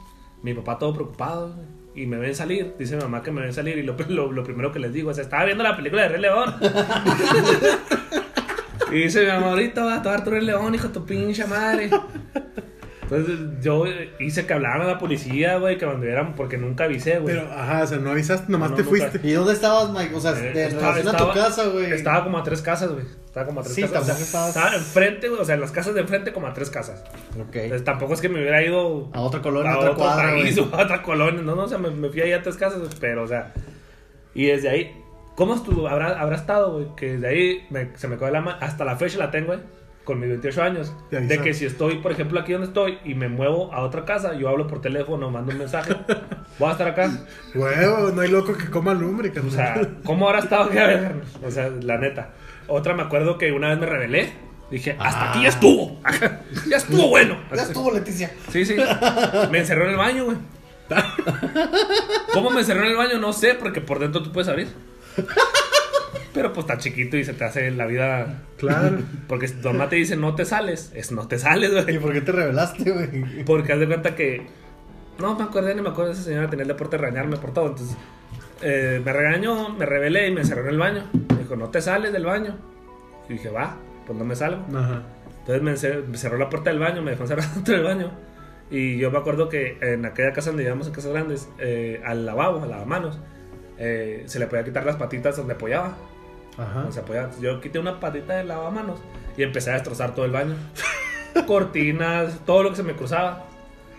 [0.42, 1.54] mi papá todo preocupado.
[1.94, 3.78] Y me ven salir, dice mi mamá que me ven salir.
[3.78, 3.96] Y lo,
[4.44, 6.54] primero que les digo es: Estaba viendo la película de Rey León.
[8.92, 11.46] y dice mi mamá: Ahorita va a tomar tu Rey León, hijo de tu pinche
[11.46, 11.90] madre.
[13.04, 13.84] Entonces yo
[14.18, 17.36] hice que hablaran a la policía, güey, que anduvieran porque nunca avisé, güey.
[17.36, 18.96] Pero, ajá, o sea, no avisaste, nomás No, te nunca.
[19.08, 19.28] fuiste.
[19.28, 20.14] ¿Y dónde estabas, Mike?
[20.14, 21.92] O sea, Eh, de estaba- relación a tu estaba- casa, güey.
[21.92, 23.04] Estaba como a tres casas, güey.
[23.26, 24.02] Estaba como a tres Sí, casas.
[24.02, 25.40] O sea, estabas- Estaba enfrente, güey.
[25.40, 27.04] O sea, en las casas de enfrente como a tres casas.
[27.38, 27.54] Ok.
[27.56, 30.56] Entonces tampoco es que me hubiera ido A otra colonia, a otra otro cuadra, país
[30.56, 30.68] güey.
[30.72, 31.42] o a otra colonia.
[31.42, 33.52] No, no, o sea, me, me fui ahí a tres casas, pero, o sea.
[34.34, 34.92] Y desde ahí,
[35.36, 35.86] ¿cómo estuvo?
[35.88, 36.86] Habrá, habrá estado, güey.
[36.96, 38.58] Que desde ahí me- se me quedó la mano.
[38.60, 39.60] Hasta la fecha la tengo, güey.
[40.04, 40.92] Con mis 28 años.
[41.10, 44.34] De que si estoy, por ejemplo, aquí donde estoy y me muevo a otra casa,
[44.34, 45.96] yo hablo por teléfono, mando un mensaje.
[46.58, 47.10] Voy a estar acá.
[47.54, 51.22] Huevo, no hay loco que coma lumbre, O sea, ¿cómo habrá estado que a ver?
[51.42, 52.30] O sea, la neta.
[52.66, 54.32] Otra me acuerdo que una vez me rebelé.
[54.70, 56.00] Dije, hasta aquí ya estuvo.
[56.68, 57.38] ya estuvo bueno.
[57.54, 58.30] Ya estuvo, Leticia.
[58.50, 58.76] Sí, sí.
[59.50, 60.36] Me encerró en el baño, güey.
[62.32, 63.18] ¿Cómo me encerró en el baño?
[63.18, 64.68] No sé, porque por dentro tú puedes abrir.
[66.34, 68.42] Pero pues está chiquito y se te hace la vida.
[68.58, 68.98] Claro.
[69.28, 71.98] Porque si tu mamá te dice no te sales, es no te sales, ¿Y güey.
[72.00, 73.44] por qué te revelaste, güey?
[73.44, 74.46] Porque haz de cuenta que.
[75.18, 77.52] No me acuerdo ni me acuerdo de esa señora tenía el deporte de regañarme por
[77.54, 77.68] todo.
[77.68, 77.96] Entonces,
[78.62, 81.04] eh, me regañó, me rebelé y me encerró en el baño.
[81.30, 82.56] Me dijo, no te sales del baño.
[83.28, 84.64] Y dije, va, pues no me salgo.
[84.76, 85.02] Ajá.
[85.46, 88.10] Entonces me, encer- me cerró la puerta del baño, me dejó encerrado dentro del baño.
[88.72, 92.26] Y yo me acuerdo que en aquella casa donde vivíamos en Casas Grandes, eh, al
[92.26, 93.20] lavabo, al lavamanos,
[93.78, 95.96] eh, se le podía quitar las patitas donde apoyaba.
[96.58, 96.86] Ajá.
[97.00, 97.30] apoyaba.
[97.40, 99.00] Yo quité una patita del lavamanos
[99.36, 100.54] y empecé a destrozar todo el baño.
[101.46, 103.44] Cortinas, todo lo que se me cruzaba.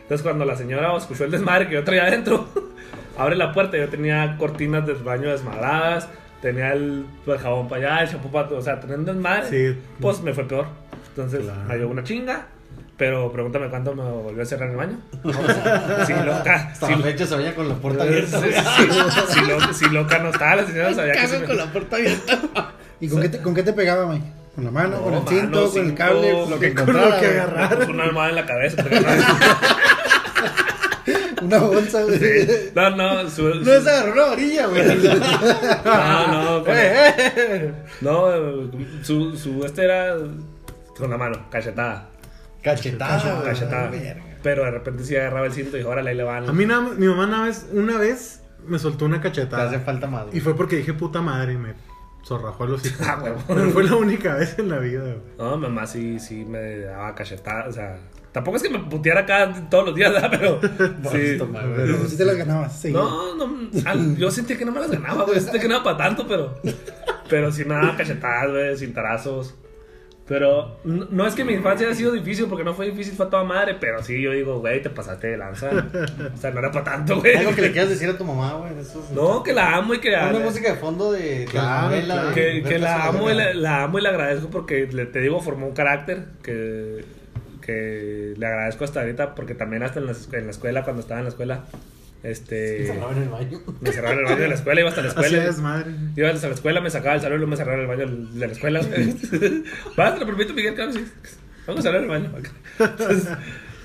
[0.04, 2.48] Entonces cuando la señora escuchó el desmadre que yo traía adentro,
[3.18, 6.08] abre la puerta yo tenía cortinas del baño desmadradas,
[6.41, 8.50] tenía el, el jabón para allá, el champú para...
[8.50, 9.80] O sea, teniendo desmadre, Sí.
[10.00, 10.68] pues me fue peor.
[11.10, 11.63] Entonces Claro.
[11.65, 12.48] me dio una chinga.
[12.97, 14.97] Pero pregúntame cuándo me volvió a cerrar el baño.
[15.23, 15.34] No,
[16.05, 16.55] sí, loca.
[16.71, 18.41] Hasta Sí, la fecha se veía con la puerta abierta.
[19.73, 21.45] sí, loca, no estaba, la señora sabía que se me...
[21.45, 22.39] con la puerta abierta.
[23.01, 24.25] ¿Y con qué, te, con qué te pegaba, Mike?
[24.55, 25.34] ¿Con la mano, No, con el mano,
[25.67, 26.31] cinto, con el cable?
[26.49, 27.75] lo que con lo que agarrar.
[27.75, 28.84] Pues una almohada en la cabeza.
[28.84, 28.89] no-
[31.41, 32.71] Una bolsa, güey.
[32.73, 34.84] No, no, su, No su- es agarrar una varilla, güey.
[35.86, 38.69] no, no, con- Eh, no, eh,
[39.03, 40.15] su, su este era
[40.97, 42.10] con la mano, cachetada,
[42.65, 43.34] Cachetada.
[43.36, 43.45] güey.
[43.54, 43.91] cachetada.
[44.43, 46.49] Pero de repente sí agarraba el cinto y dijo, órale, ahí le van.
[46.49, 49.41] A mí nada más- mi mamá una vez, una vez me soltó una Te hace
[49.47, 49.80] cachetada.
[49.80, 50.25] falta más.
[50.25, 50.38] güey.
[50.38, 51.73] Y fue porque dije puta madre y me
[52.25, 53.08] zorrajó los hijos.
[53.08, 53.17] Ah.
[53.47, 55.17] Pero fue la única vez en la vida, güey.
[55.38, 57.97] No, mamá sí, sí me daba cachetada, o sea,
[58.32, 60.30] tampoco es que me puteara acá todos los días, ¿verdad?
[60.32, 60.60] Pero
[61.12, 61.38] sí.
[61.38, 61.75] Toma, güey.
[61.75, 62.91] Pero sí te las ganabas, sí.
[62.91, 65.39] No, no, al- yo sentía que no me las ganaba, güey.
[65.39, 66.60] Sentía que no era para tanto, pero.
[67.30, 69.56] Pero sí me daba cachetadas, güey, cintarazos.
[70.28, 73.28] Pero no, no es que mi infancia haya sido difícil, porque no fue difícil, fue
[73.28, 73.76] a toda madre.
[73.80, 75.70] Pero sí, yo digo, güey, te pasaste de lanza.
[76.34, 77.36] O sea, no era para tanto, güey.
[77.36, 78.72] Algo que le quieras decir a tu mamá, güey.
[79.14, 80.10] No, que la amo y que.
[80.10, 84.00] Una música de fondo de Claro, Que, de que la, amo y la, la amo
[84.00, 87.06] y le agradezco porque, le, te digo, formó un carácter que,
[87.62, 91.20] que le agradezco hasta ahorita porque también hasta en la, en la escuela, cuando estaba
[91.20, 91.66] en la escuela,
[92.30, 92.84] este...
[92.92, 93.60] Estaba en el baño.
[93.82, 95.38] Me cerraron el baño de la escuela, iba hasta la escuela.
[95.40, 95.92] Así es, madre.
[96.16, 98.48] Iba hasta la escuela, me sacaba el salón y luego me cerraron el baño de
[98.48, 98.80] la escuela.
[99.98, 100.76] Vas, te lo permito, Miguel.
[101.68, 102.32] Vamos a cerrar el baño.
[102.80, 103.30] Entonces,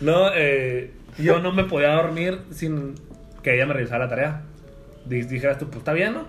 [0.00, 2.94] no, eh, yo no me podía dormir sin
[3.42, 4.42] que ella me revisara la tarea.
[5.06, 6.28] Di- Dijeras tú, pues está bien, ¿no?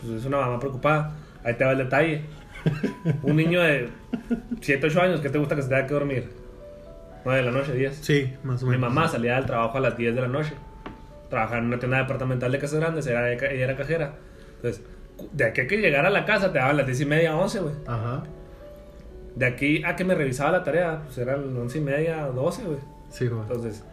[0.00, 1.16] Pues es una mamá preocupada.
[1.44, 2.22] Ahí te va el detalle.
[3.22, 3.88] Un niño de
[4.60, 6.28] 7, 8 años, ¿qué te gusta que se tenga que dormir?
[7.24, 7.96] 9 de la noche, 10.
[7.96, 8.88] Sí, más o Mi menos.
[8.92, 10.52] mamá salía del trabajo a las 10 de la noche.
[11.30, 14.14] Trabajaba en una tienda departamental de casas grandes, era, ella era cajera.
[14.56, 14.82] Entonces,
[15.32, 17.60] de aquí a que llegara a la casa te daban las 10 y media, 11,
[17.60, 17.74] güey.
[17.86, 18.22] Ajá.
[19.34, 22.78] De aquí a que me revisaba la tarea, pues eran 11 y media, 12, güey.
[23.10, 23.42] Sí, güey.
[23.42, 23.84] Entonces,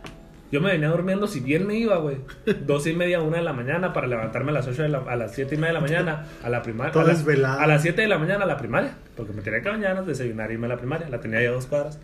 [0.51, 2.17] yo me venía durmiendo, si bien me iba, güey,
[2.65, 5.15] 12 y media, 1 de la mañana para levantarme a las 8 de la, a
[5.15, 6.93] las 7 y media de la mañana a la primaria.
[6.93, 7.59] Todo a las, desvelado.
[7.59, 10.51] a las 7 de la mañana a la primaria, porque me tenía que bañar, desayunar
[10.51, 11.09] y irme a la primaria.
[11.09, 11.99] La tenía ya dos cuadras.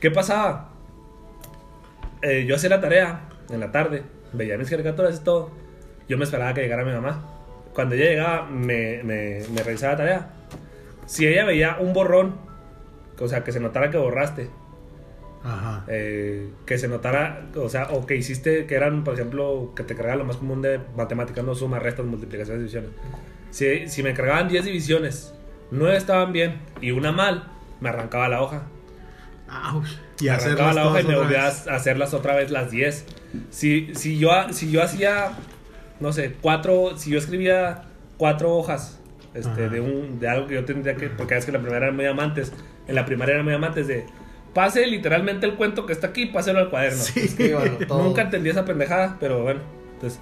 [0.00, 0.70] ¿Qué pasaba?
[2.22, 5.50] Eh, yo hacía la tarea en la tarde, veía mis caricaturas y todo.
[6.08, 7.24] Yo me esperaba que llegara mi mamá.
[7.74, 10.30] Cuando ella llegaba, me, me, me revisaba la tarea.
[11.06, 12.36] Si ella veía un borrón,
[13.18, 14.50] o sea, que se notara que borraste,
[15.42, 15.84] Ajá.
[15.88, 19.94] eh, que se notara, o sea, o que hiciste, que eran, por ejemplo, que te
[19.94, 22.90] cargaba lo más común de matemáticas, no sumas, restas, multiplicaciones, divisiones.
[23.50, 25.34] Si, si me cargaban 10 divisiones,
[25.70, 27.48] 9 estaban bien y una mal,
[27.80, 28.62] me arrancaba la hoja.
[30.20, 33.04] Y arrancaba las la hoja y me volvía a hacerlas otra vez las 10.
[33.50, 35.32] Si, si, yo, si yo hacía,
[35.98, 37.84] no sé, cuatro, si yo escribía
[38.16, 39.00] cuatro hojas
[39.34, 41.96] este, de, un, de algo que yo tendría que, porque es que la primera eran
[41.96, 42.52] muy amantes,
[42.86, 44.04] en la primaria eran muy amantes de,
[44.52, 47.02] pase literalmente el cuento que está aquí, páselo al cuaderno.
[47.14, 48.02] Escríbalo todo.
[48.02, 49.60] Nunca entendí esa pendejada, pero bueno.
[49.94, 50.20] Entonces,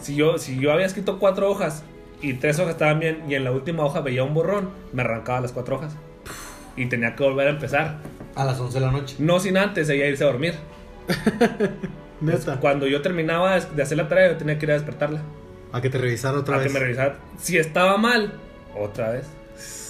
[0.00, 1.84] si yo, si yo había escrito cuatro hojas
[2.20, 5.40] y tres hojas estaban bien y en la última hoja veía un borrón, me arrancaba
[5.40, 5.96] las cuatro hojas.
[6.76, 7.98] Y tenía que volver a empezar.
[8.34, 9.16] A las 11 de la noche.
[9.18, 10.54] No sin antes ella irse a dormir.
[12.20, 12.58] Neta.
[12.60, 15.20] Cuando yo terminaba de hacer la tarea, yo tenía que ir a despertarla.
[15.72, 16.68] A que te revisara otra a vez.
[16.68, 17.16] que me revisara.
[17.38, 18.32] Si estaba mal,
[18.78, 19.26] otra vez.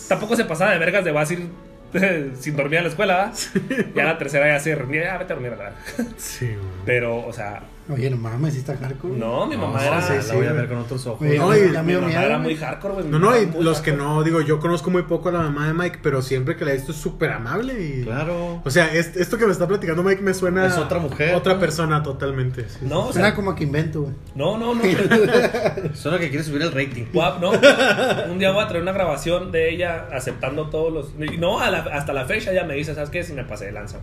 [0.08, 1.48] Tampoco se pasaba de vergas de vas a ir
[2.40, 3.32] sin dormir a la escuela,
[3.64, 3.92] ¿verdad?
[3.94, 5.72] Ya la tercera ya se reunía, ya vete a dormir a la.
[6.16, 6.58] Sí, güey.
[6.86, 9.14] Pero, o sea, Oye, no mames, sí está hardcore.
[9.16, 10.02] no, mi mamá No, era.
[10.02, 11.22] sí, la sí, voy a ver con otros ojos.
[11.22, 13.06] Oye, No, y ya me Mi mamá era muy hardcore, güey.
[13.06, 15.74] No, no, y los que no, digo, yo conozco muy poco a la mamá de
[15.74, 18.02] Mike, pero siempre que la he visto es súper amable y...
[18.04, 18.60] Claro.
[18.64, 20.66] O sea, es- esto que me está platicando Mike me suena...
[20.66, 21.60] Es otra mujer, Otra ¿no?
[21.60, 22.68] persona totalmente.
[22.68, 22.78] sí.
[22.82, 24.14] No, o Suena sea, como que invento, güey.
[24.34, 24.82] no, no, no.
[25.94, 27.04] Suena que quiere subir el rating.
[27.12, 27.50] Guap, no.
[28.30, 31.14] Un día voy a traer una grabación de ella aceptando todos los.
[31.38, 33.22] No, a la- hasta la fecha ella me dice, ¿sabes qué?
[33.22, 33.98] Si me pasé de lanza.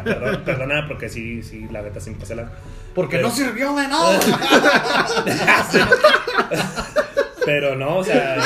[0.00, 2.52] O sea, perdón, perdóname porque sí, sí, la neta sí me pasé lanza.
[2.94, 4.18] Porque Pero- no sirvió de nada.
[7.44, 8.38] Pero no, o sea,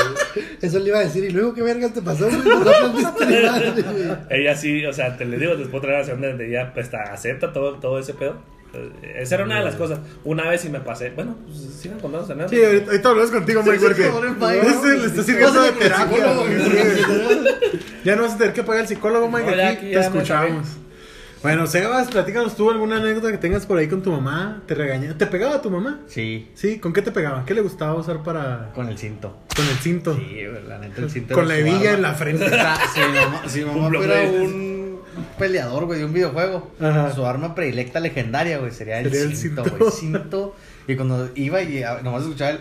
[0.61, 1.23] Eso le iba a decir.
[1.25, 2.41] ¿Y luego qué vergas te pasó, güey?
[2.43, 7.13] No ella sí, o sea, te le digo, después otra grabación donde ella pues, ta-
[7.13, 8.37] acepta todo, todo ese pedo.
[8.75, 10.01] Eh, Esa era una de las cosas.
[10.25, 11.11] Una vez sí me pasé.
[11.11, 12.57] Bueno, pues sigan contando anécdota.
[12.57, 14.11] Sí, ahorita, hablamos contigo, Mike, porque
[14.69, 16.27] este le está sirviendo de el terapia.
[18.05, 20.67] Ya no vas a tener que pagar al psicólogo, Mike, aquí te escuchamos.
[21.43, 24.63] Bueno, Sebas, platícanos tú alguna anécdota que tengas por ahí con tu mamá.
[24.67, 25.17] ¿Te regañaba?
[25.17, 26.01] ¿Te pegaba tu mamá?
[26.09, 27.45] Sí, Sí, ¿con qué te pegaba?
[27.45, 28.73] ¿Qué le gustaba usar para...?
[28.75, 29.39] con el cinto.
[29.55, 30.17] Con el cinto.
[30.17, 31.35] Sí, güey, la neta, el cinto.
[31.35, 32.45] Con la hebilla en la frente.
[32.93, 34.99] Si mi mamá, si fuera un
[35.39, 37.13] peleador, güey, de un videojuego, Ajá.
[37.15, 39.93] su arma predilecta legendaria, güey, sería el Sería el cinto, güey.
[39.93, 40.57] Cinto.
[40.89, 42.61] Y cuando iba y ah, nomás escuchaba el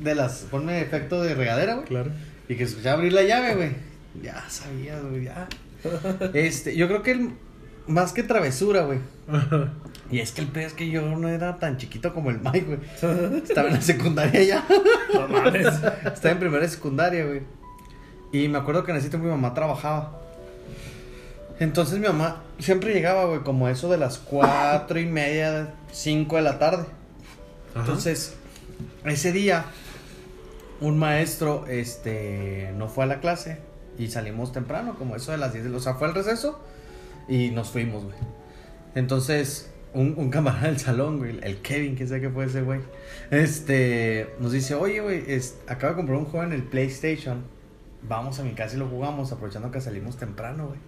[0.00, 0.46] de las.
[0.50, 1.86] Ponme efecto de regadera, güey.
[1.86, 2.10] Claro.
[2.48, 3.70] Y que escuchaba abrir la llave, güey.
[4.22, 5.48] Ya sabía, güey, ya.
[6.34, 7.30] Este, yo creo que el,
[7.86, 8.98] más que travesura, güey.
[10.10, 12.66] Y es que el peor es que yo no era tan chiquito como el Mike,
[12.66, 13.40] güey.
[13.42, 14.64] Estaba en la secundaria ya.
[15.14, 15.68] No mames.
[16.04, 17.40] Estaba en primera de secundaria, güey.
[18.30, 20.20] Y me acuerdo que en ese tiempo mi mamá trabajaba.
[21.58, 26.42] Entonces mi mamá siempre llegaba, güey, como eso de las cuatro y media, cinco de
[26.42, 26.84] la tarde.
[27.70, 27.80] Ajá.
[27.80, 28.34] Entonces,
[29.06, 29.64] ese día,
[30.82, 33.60] un maestro, este, no fue a la clase
[33.98, 35.76] y salimos temprano, como eso de las 10 de la...
[35.78, 36.60] O sea, fue al receso
[37.28, 38.16] y nos fuimos, güey.
[38.94, 42.80] Entonces, un, camarada del salón, güey, el Kevin, que sé qué fue ese güey,
[43.30, 47.42] este, nos dice, oye, güey, es- acabo de comprar un juego en el PlayStation,
[48.02, 50.80] vamos a mi casa y lo jugamos, aprovechando que salimos temprano, güey.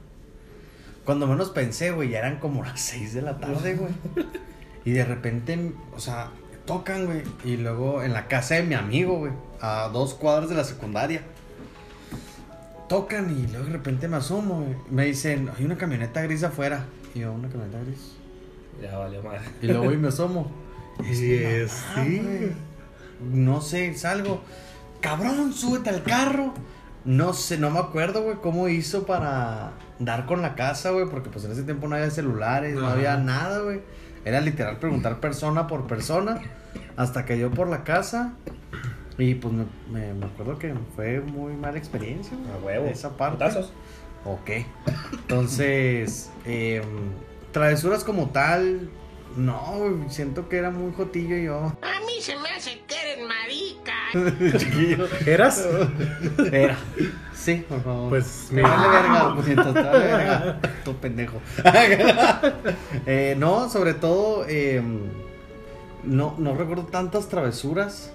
[1.04, 3.92] Cuando menos pensé, güey, ya eran como las 6 de la tarde, güey.
[4.86, 6.30] Y de repente, o sea,
[6.66, 7.22] tocan, güey.
[7.44, 9.32] Y luego en la casa de mi amigo, güey.
[9.60, 11.22] A dos cuadras de la secundaria.
[12.94, 14.76] Tocan y luego de repente me asomo, güey.
[14.88, 16.84] Me dicen, hay una camioneta gris afuera.
[17.12, 18.12] Y yo, una camioneta gris.
[18.80, 19.40] Ya valió madre.
[19.60, 20.50] Y luego voy y me asomo.
[21.12, 22.18] Sí, es- mamá, sí.
[22.20, 22.52] güey.
[23.32, 24.42] No sé, salgo.
[25.00, 26.54] Cabrón, súbete al carro.
[27.04, 31.30] No sé, no me acuerdo, güey, cómo hizo para dar con la casa, güey, porque
[31.30, 33.80] pues en ese tiempo no había celulares, no había nada, güey.
[34.24, 36.40] Era literal preguntar persona por persona
[36.96, 38.34] hasta que dio por la casa.
[39.18, 42.36] Y pues me, me- me acuerdo que fue muy mala experiencia.
[42.54, 42.86] A huevo.
[42.86, 43.36] Esa parte.
[43.44, 43.72] Putazos.
[44.24, 44.50] Ok.
[45.12, 46.82] Entonces, em,
[47.52, 48.88] travesuras como tal,
[49.36, 51.56] no, siento que era muy jotillo yo.
[51.82, 54.58] A mí se me hace que eres marica.
[54.58, 55.06] Chiquillo.
[55.26, 55.66] ¿Eras?
[56.52, 56.76] Era.
[57.34, 58.08] Sí, por favor.
[58.08, 58.68] Pues, mira.
[58.68, 60.60] vale verga, puñetas, te vale verga.
[60.84, 61.40] Tu pendejo.
[63.06, 65.00] Eh, no, sobre todo, em,
[66.04, 68.10] no, no recuerdo tantas travesuras.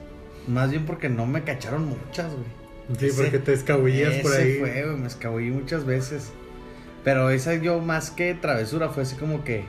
[0.50, 2.98] Más bien porque no me cacharon muchas, güey.
[3.00, 4.58] Sí, Ese- porque te escabullías por ahí.
[4.60, 6.32] fue, güey, me escabullí muchas veces.
[7.04, 9.64] Pero esa yo más que travesura fue así como que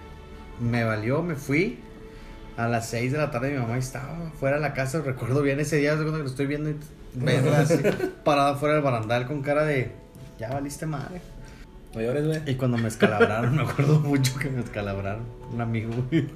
[0.59, 1.79] me valió, me fui.
[2.57, 5.61] A las 6 de la tarde mi mamá estaba fuera de la casa, recuerdo bien
[5.61, 6.77] ese día, cuando lo estoy viendo y
[7.15, 7.79] verla así,
[8.25, 9.93] parada fuera del barandal con cara de
[10.39, 11.21] ya valiste madre.
[11.95, 12.41] No llores, güey.
[12.47, 15.91] Y cuando me escalabraron, me acuerdo mucho que me escalabraron, un amigo.
[16.11, 16.27] güey.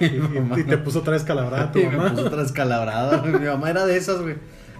[0.56, 2.10] Y te puso otra vez calabrada tu y me mamá.
[2.12, 3.18] puso otra escalabrada.
[3.18, 3.32] güey.
[3.38, 4.36] Mi mamá era de esas, güey.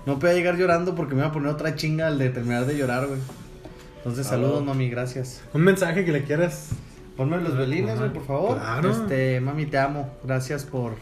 [0.06, 2.76] No podía llegar llorando porque me iba a poner otra chinga al de terminar de
[2.76, 3.20] llorar, güey.
[3.98, 5.42] Entonces, Ah, saludos, mami, gracias.
[5.52, 6.70] Un mensaje que le quieras.
[7.16, 8.59] Ponme los violines, güey, por favor.
[8.59, 8.90] Claro.
[8.90, 10.11] Este, mami, te amo.
[10.24, 10.92] Gracias por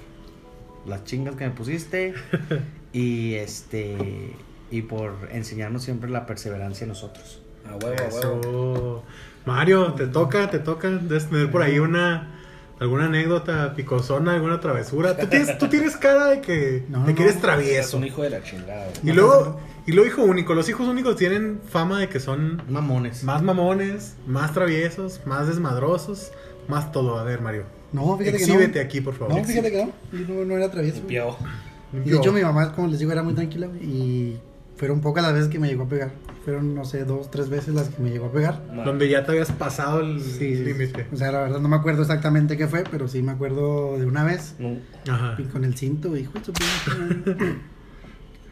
[0.85, 2.14] las chingas que me pusiste.
[2.92, 4.35] y este.
[4.70, 7.40] Y por enseñarnos siempre la perseverancia en nosotros.
[7.66, 8.38] A huevo, a huevo.
[8.40, 9.04] Eso.
[9.46, 10.88] Mario, te toca, te toca.
[10.90, 12.38] Debes tener por ahí una.
[12.81, 15.17] Alguna anécdota picosona, alguna travesura.
[15.17, 17.97] Tú tienes, tú tienes cara de que, No, de que eres Es travieso.
[17.97, 18.87] un hijo de la chingada.
[19.03, 20.55] Y luego, y luego hijo único.
[20.55, 23.25] Los hijos únicos tienen fama de que son Mamones.
[23.25, 26.31] más mamones, más traviesos, más desmadrosos,
[26.69, 27.19] más todo.
[27.19, 27.64] A ver, Mario.
[27.93, 28.81] No, fíjate que no.
[28.81, 29.35] aquí, por favor.
[29.37, 29.93] No, fíjate que no.
[30.12, 31.01] Yo no, no era travieso.
[31.09, 33.67] Y de hecho, mi mamá, como les digo, era muy tranquila.
[33.67, 34.41] güey, Y
[34.79, 36.12] fueron pocas las veces que me llegó a pegar.
[36.45, 38.62] Fueron, no sé, dos, tres veces las que me llegó a pegar.
[38.85, 41.07] Donde ya te habías pasado el Sí, sí, límite.
[41.12, 44.07] O sea, la verdad no me acuerdo exactamente qué fue, pero sí me acuerdo de
[44.07, 44.55] una vez.
[44.59, 44.79] No.
[45.12, 45.35] Ajá.
[45.37, 46.33] Y con el cinto, hijo.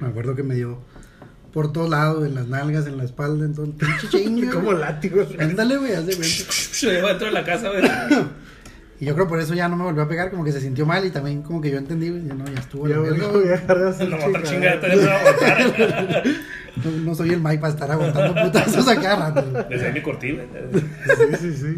[0.01, 0.79] Me acuerdo que me dio
[1.53, 4.51] por todos lados, en las nalgas, en la espalda, en todo el pinche chingue.
[4.51, 5.29] Como látigos.
[5.39, 6.53] Ándale, güey, haz de cuenta.
[6.53, 7.83] Se llevó dentro de la casa, güey.
[8.99, 10.87] Y yo creo por eso ya no me volvió a pegar, como que se sintió
[10.87, 12.89] mal y también como que yo entendí, güey, no, ya estuvo.
[12.89, 13.49] Ya verga, voy güey.
[13.49, 14.17] a dejar de hacer No,
[17.13, 19.65] a soy el Mike para estar aguantando putazos a cada rato.
[19.69, 20.43] Desde mi cortina.
[20.73, 20.81] Sí,
[21.41, 21.77] sí, sí.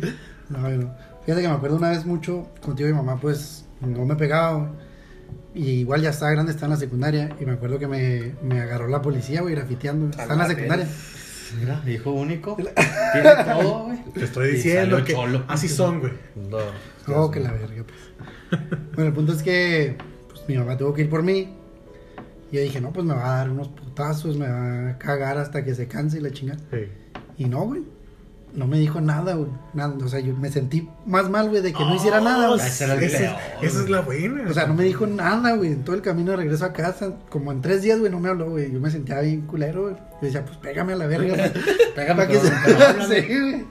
[0.48, 0.94] No, no.
[1.24, 4.70] Fíjate que me acuerdo una vez mucho contigo y mi mamá, pues no me pegaba.
[5.54, 7.30] Y igual ya estaba grande, estaba en la secundaria.
[7.40, 10.10] Y me acuerdo que me, me agarró la policía, güey, grafiteando.
[10.10, 10.88] Estaba en la secundaria.
[11.58, 12.56] Mira, hijo único.
[13.12, 13.98] Tiene todo, güey.
[14.14, 15.44] Te estoy diciendo que cholo.
[15.48, 16.12] así son, güey.
[16.36, 16.58] No.
[17.14, 18.60] Oh, que la verga, pues.
[18.94, 19.96] Bueno, el punto es que
[20.28, 21.54] pues, mi mamá tuvo que ir por mí.
[22.50, 25.38] Y yo dije, no, pues me va a dar unos putazos, me va a cagar
[25.38, 26.60] hasta que se canse y la chingada.
[26.70, 26.88] Sí.
[27.36, 27.82] Y no, güey.
[28.54, 29.50] No me dijo nada, güey.
[29.74, 32.60] Nada, o sea, yo me sentí más mal, güey, de que no hiciera nada, güey.
[32.60, 34.48] Esa es, esa es la buena.
[34.48, 35.72] O sea, no me dijo nada, güey.
[35.72, 38.28] En todo el camino de regreso a casa, como en tres días, güey, no me
[38.28, 38.72] habló, güey.
[38.72, 39.94] Yo me sentía bien culero, güey.
[39.94, 41.34] Yo decía, pues pégame a la verga.
[41.36, 41.50] güey.
[41.94, 42.48] Pégame, Pa' que se-.
[43.22, 43.64] Sí, güey.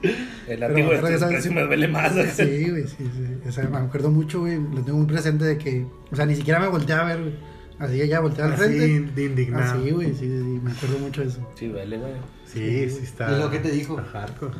[0.46, 0.92] El antiguo
[1.30, 2.12] casi me duele más.
[2.34, 3.48] Sí, güey, sí, sí.
[3.48, 4.56] O sea, me acuerdo mucho, güey.
[4.56, 7.57] Lo tengo muy presente de que, o sea, ni siquiera me volteaba a ver, güey.
[7.78, 9.12] Así ella volteaba al Así frente.
[9.12, 9.80] de indignado.
[9.80, 10.60] Así, güey, sí, sí, sí.
[10.62, 11.48] Me acuerdo mucho de eso.
[11.54, 12.12] Sí, duele, güey.
[12.44, 13.30] Sí, sí está.
[13.36, 13.96] ¿Y lo que te dijo?
[13.96, 14.54] hardcore.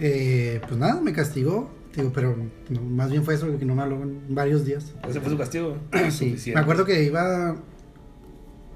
[0.00, 1.70] Eh, pues nada, me castigó.
[1.94, 2.36] Digo, pero
[2.68, 4.92] no, más bien fue eso, que no me habló en varios días.
[5.08, 5.76] Ese fue su castigo.
[6.10, 6.54] Sí, Suficiente.
[6.54, 7.56] me acuerdo que iba.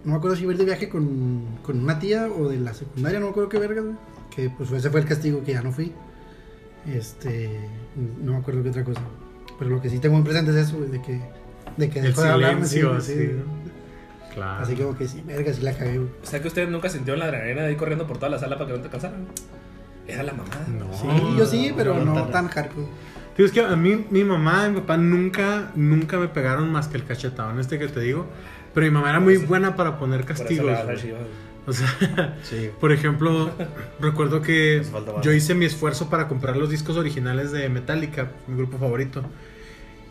[0.04, 2.58] No me acuerdo si iba a ir de viaje con, con una tía o de
[2.58, 3.94] la secundaria, no me acuerdo qué verga, güey.
[4.34, 5.92] Que pues ese fue el castigo que ya no fui.
[6.92, 7.68] Este.
[8.22, 9.00] No me acuerdo qué otra cosa.
[9.58, 11.20] Pero lo que sí tengo muy presente es eso, güey, de que.
[11.76, 12.66] De que dejó de hablarme.
[12.66, 13.30] sí, sí.
[14.34, 14.62] Claro.
[14.62, 16.08] Así como que sí, verga, sí la cagué, güey.
[16.22, 18.56] O sea que ustedes nunca sintieron la adrenalina de ir corriendo por toda la sala
[18.56, 19.26] para que no te cansaran.
[20.08, 20.66] Era la mamada.
[20.68, 20.92] No.
[20.94, 22.86] Sí, yo sí, pero no no, tan- tan hardcore.
[23.36, 26.88] Tío, es que a mí, mi mamá y mi papá nunca, nunca me pegaron más
[26.88, 28.26] que el cachetadón este que te digo.
[28.74, 30.64] Pero mi mamá era muy buena para poner castigos.
[30.84, 31.14] güey.
[31.66, 32.70] O sea, Sí.
[32.80, 33.50] por ejemplo,
[34.00, 35.22] recuerdo que Nos falta barro.
[35.22, 39.22] yo hice mi esfuerzo para comprar los discos originales de Metallica, mi grupo favorito.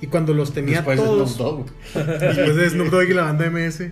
[0.01, 1.37] Y cuando los tenía Después todos,
[1.93, 3.91] después de Snoop Dogg y la banda MS,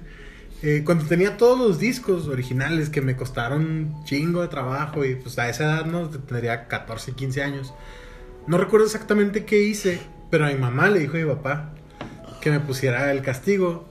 [0.61, 5.15] eh, cuando tenía todos los discos originales que me costaron un chingo de trabajo y
[5.15, 7.73] pues a esa edad no tendría 14, 15 años.
[8.47, 11.73] No recuerdo exactamente qué hice, pero a mi mamá le dijo a mi papá
[12.41, 13.87] que me pusiera el castigo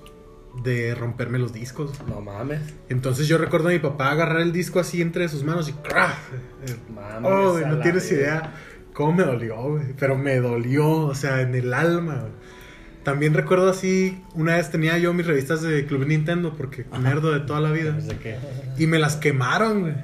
[0.64, 1.92] de romperme los discos.
[2.09, 2.61] No mames.
[2.88, 6.16] Entonces yo recuerdo a mi papá agarrar el disco así entre sus manos y ¡crack!
[6.92, 8.52] Mames, Oh, no tienes idea
[8.98, 9.84] cómo me dolió, güey.
[9.96, 12.32] Pero me dolió, o sea, en el alma, güey.
[13.04, 17.38] También recuerdo así, una vez tenía yo mis revistas de Club Nintendo, porque nerdo de
[17.40, 17.96] toda la vida.
[18.20, 18.37] Qué.
[18.76, 19.94] Y me las quemaron, güey.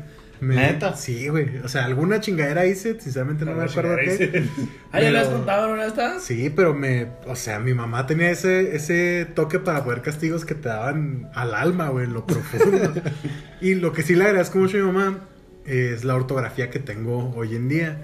[0.40, 0.94] Me- ¿Neta?
[0.94, 1.58] Sí, güey.
[1.64, 4.44] O sea, alguna chingadera hice, sinceramente no me acuerdo qué.
[4.92, 6.22] Ah, ya le has contado, ¿no estás?
[6.22, 10.54] Sí, pero me, o sea, mi mamá tenía ese, ese toque para poder castigos que
[10.54, 12.92] te daban al alma, güey, en lo profundo.
[13.60, 15.18] y lo que sí le agradezco mucho a mi mamá
[15.66, 17.96] es la ortografía que tengo hoy en día.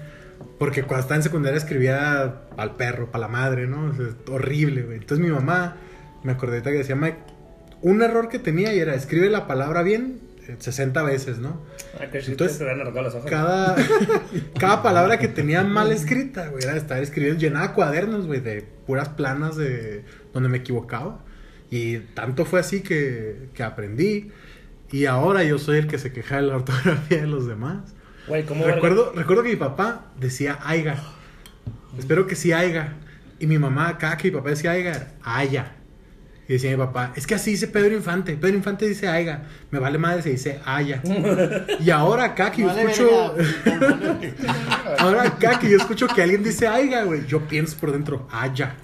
[0.59, 3.85] Porque cuando estaba en secundaria escribía al perro, para la madre, ¿no?
[3.85, 4.97] O sea, es horrible, güey.
[4.97, 5.77] Entonces mi mamá,
[6.23, 7.17] me acordé ahorita que decía, Mike,
[7.81, 11.61] un error que tenía y era, escribe la palabra bien eh, 60 veces, ¿no?
[11.99, 13.29] Ah, que Entonces, te las hojas.
[13.29, 13.75] Cada,
[14.59, 19.09] cada palabra que tenía mal escrita, güey, era estar escribiendo, llenaba cuadernos, güey, de puras
[19.09, 21.23] planas de donde me equivocaba.
[21.69, 24.31] Y tanto fue así que, que aprendí.
[24.91, 27.93] Y ahora yo soy el que se queja de la ortografía de los demás.
[28.27, 30.95] Güey, ¿cómo Recuerdo, recuerdo que mi papá decía aiga.
[31.97, 32.93] Espero que sí aiga.
[33.39, 35.73] Y mi mamá, cada que mi papá decía aiga, era haya.
[36.47, 38.35] Y decía mi papá, es que así dice Pedro Infante.
[38.35, 39.43] Pedro Infante dice aiga.
[39.71, 41.01] Me vale madre, se dice haya.
[41.79, 43.35] y ahora acá que yo Vale, escucho.
[44.99, 47.25] ahora acá que yo escucho que alguien dice aiga, güey.
[47.25, 48.75] Yo pienso por dentro, haya.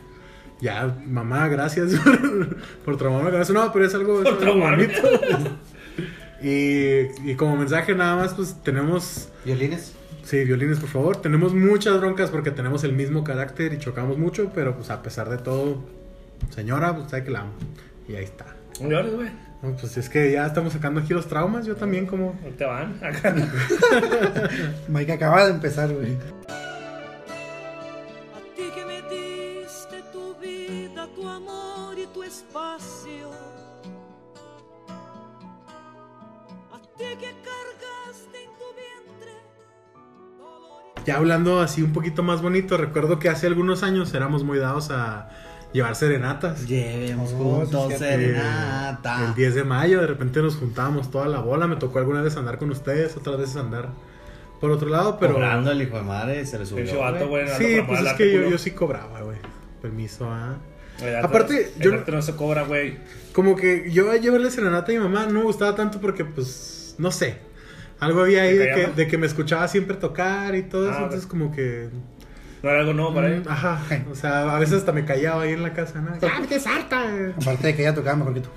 [0.60, 3.54] Ya, mamá, gracias por, por traumarme eso.
[3.54, 4.88] No, pero es algo, es algo traumarme.
[4.88, 5.58] bonito.
[6.42, 9.30] Y, y como mensaje nada más, pues tenemos...
[9.46, 9.94] ¿Violines?
[10.24, 11.22] Sí, violines, por favor.
[11.22, 15.30] Tenemos muchas broncas porque tenemos el mismo carácter y chocamos mucho, pero pues a pesar
[15.30, 15.78] de todo,
[16.50, 17.54] señora, pues sabe que la amo.
[18.10, 18.46] Y ahí está.
[18.82, 19.30] No llores, güey.
[19.62, 22.38] No, pues es que ya estamos sacando aquí los traumas, yo también como...
[22.58, 23.00] Te van.
[23.02, 23.34] Acá.
[24.90, 26.12] Mike acaba de empezar, güey.
[26.12, 26.16] A
[28.56, 33.32] ti que me diste tu vida, tu amor y tu espacio.
[41.06, 44.90] Ya hablando así un poquito más bonito, recuerdo que hace algunos años éramos muy dados
[44.92, 45.30] a
[45.72, 46.68] llevar serenatas.
[46.68, 49.26] Llevemos Oh, juntos sí, serenata.
[49.26, 51.66] El 10 de mayo, de repente nos juntábamos toda la bola.
[51.68, 53.90] Me tocó alguna vez andar con ustedes, otras veces andar
[54.60, 55.34] por otro lado, pero.
[55.34, 56.84] Cobrando el hijo de madre, se le subió.
[56.84, 57.48] Pinche vato, güey.
[57.58, 59.38] Sí, pues es que yo, sí cobraba, güey.
[59.82, 60.56] Permiso, ah.
[61.24, 62.98] Aparte, el yo- no se cobra, güey.
[63.32, 66.74] Como que yo a llevarle serenata a mi mamá no me gustaba tanto porque, pues,
[66.98, 67.38] no sé.
[68.00, 70.94] Algo había ahí ¿Te de que, de que me escuchaba siempre tocar y todo eso.
[70.94, 71.04] Ah, ok.
[71.06, 71.90] entonces, como que.
[72.64, 73.44] No era algo nuevo para él.
[73.46, 73.82] mm, Ajá.
[74.12, 76.12] O sea, a veces hasta me callaba ahí en la casa, ¿no?
[76.22, 77.04] ¡Ah, te sarta!
[77.42, 78.50] Aparte de que ella tocaba mejor que tú.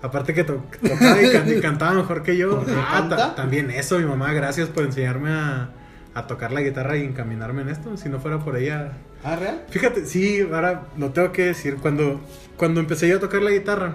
[0.00, 2.50] Aparte que to- tocaba y, can- y cantaba mejor que yo.
[2.58, 5.70] ¿Por qué Ah, también eso, mi mamá, gracias por enseñarme a,
[6.14, 7.96] a tocar la guitarra y encaminarme en esto.
[7.96, 8.92] Si no fuera por ella.
[9.24, 9.64] ¿Ah, real?
[9.70, 11.76] Fíjate, sí, ahora lo tengo que decir.
[11.76, 12.20] Cuando,
[12.56, 13.94] cuando empecé yo a tocar la guitarra,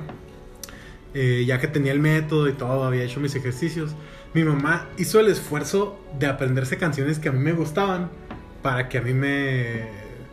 [1.13, 3.91] eh, ya que tenía el método y todo, había hecho mis ejercicios,
[4.33, 8.09] mi mamá hizo el esfuerzo de aprenderse canciones que a mí me gustaban
[8.63, 9.83] para que a mí me,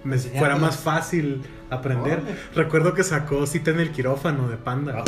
[0.05, 2.21] me fuera más fácil aprender.
[2.55, 5.05] Recuerdo que sacó cita en el quirófano de Panda.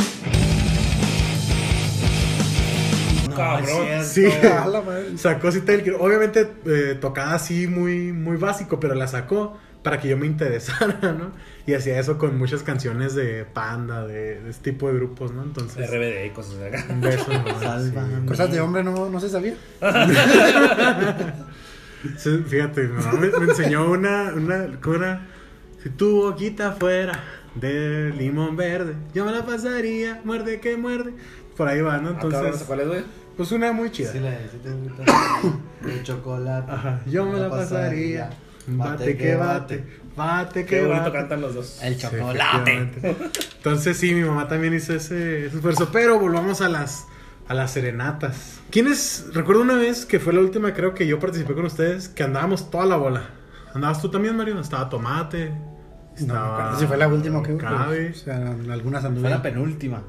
[3.29, 3.87] No, cabrón.
[3.87, 4.27] es Sí,
[5.17, 6.07] sacó cita del quirófano.
[6.07, 10.97] Obviamente eh, tocaba así muy, muy básico, pero la sacó para que yo me interesara,
[11.13, 11.31] ¿no?
[11.67, 15.43] Y hacía eso con muchas canciones de Panda, de, de este tipo de grupos, ¿no?
[15.43, 16.85] Entonces, RBD y cosas de acá.
[16.89, 17.31] un beso.
[17.31, 18.25] ¿no?
[18.25, 19.55] Cosas de hombre no, no se sabía.
[22.17, 25.25] Sí, fíjate, mi mamá me, me enseñó una, una, ¿cómo era?
[25.81, 27.17] Si tu boquita fuera
[27.55, 31.13] de limón verde, yo me la pasaría, muerde que muerde.
[31.55, 32.09] Por ahí va, ¿no?
[32.09, 33.03] Ah, Entonces, ¿cuál es, güey?
[33.37, 34.11] pues una muy chida.
[34.11, 35.03] Sí, la de si te gusta
[35.87, 36.71] el chocolate.
[36.71, 38.29] Ajá, yo me la pasaría.
[38.67, 39.83] Bate que bate,
[40.15, 41.11] bate que Qué bonito bate.
[41.17, 41.79] cantan los dos.
[41.83, 42.89] El chocolate.
[43.57, 45.89] Entonces sí, mi mamá también hizo ese, ese esfuerzo.
[45.91, 47.05] Pero volvamos a las,
[47.47, 48.59] a las serenatas.
[48.71, 49.27] ¿Quiénes?
[49.33, 52.71] Recuerdo una vez que fue la última, creo que yo participé con ustedes, que andábamos
[52.71, 53.29] toda la bola.
[53.73, 54.59] ¿Andabas tú también, Mario?
[54.59, 55.49] Estaba Tomate.
[55.49, 58.11] No Estaba acuerdo si fue la última que Cabe.
[58.11, 58.35] O sea,
[58.69, 59.41] algunas Fue la anduvieron.
[59.41, 60.03] penúltima.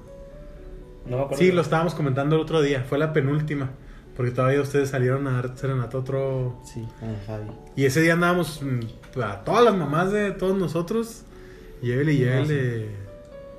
[1.06, 1.42] No me acuerdo.
[1.42, 2.84] Sí, lo estábamos comentando el otro día.
[2.88, 3.70] Fue la penúltima.
[4.16, 6.60] Porque todavía ustedes salieron a dar serenata otro...
[6.64, 7.50] Sí, con Javi.
[7.74, 11.24] Y ese día andábamos mm, a todas las mamás de todos nosotros.
[11.82, 12.88] Llévele, llévele...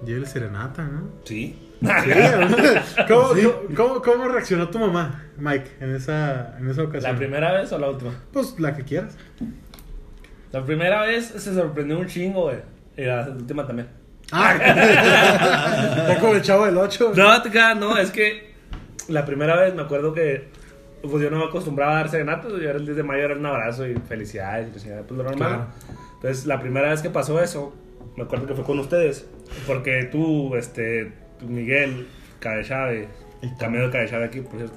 [0.06, 1.10] Llévele serenata, ¿no?
[1.24, 1.62] Sí.
[1.86, 3.34] Sí, ¿Cómo,
[3.76, 7.12] cómo, cómo reaccionó tu mamá, Mike, en esa, en esa ocasión?
[7.12, 8.12] ¿La primera vez o la última?
[8.32, 9.16] Pues la que quieras.
[10.52, 12.60] La primera vez se sorprendió un chingo, güey.
[12.98, 13.90] Y la última también.
[14.32, 17.14] Ya como el chavo del 8.
[17.16, 18.55] No, no, es que
[19.10, 20.48] la primera vez me acuerdo que
[21.02, 23.36] pues yo no me acostumbraba a dar serenatas, yo era el 10 de mayo, era
[23.36, 25.50] un abrazo y felicidades, y chingada, pues lo normal.
[25.50, 25.68] Claro.
[26.16, 27.76] Entonces, la primera vez que pasó eso,
[28.16, 29.28] me acuerdo que fue con ustedes,
[29.68, 32.08] porque tú, este, tú, Miguel,
[32.40, 33.08] Cabechave,
[33.60, 34.76] Camilo Cabechave aquí, por cierto.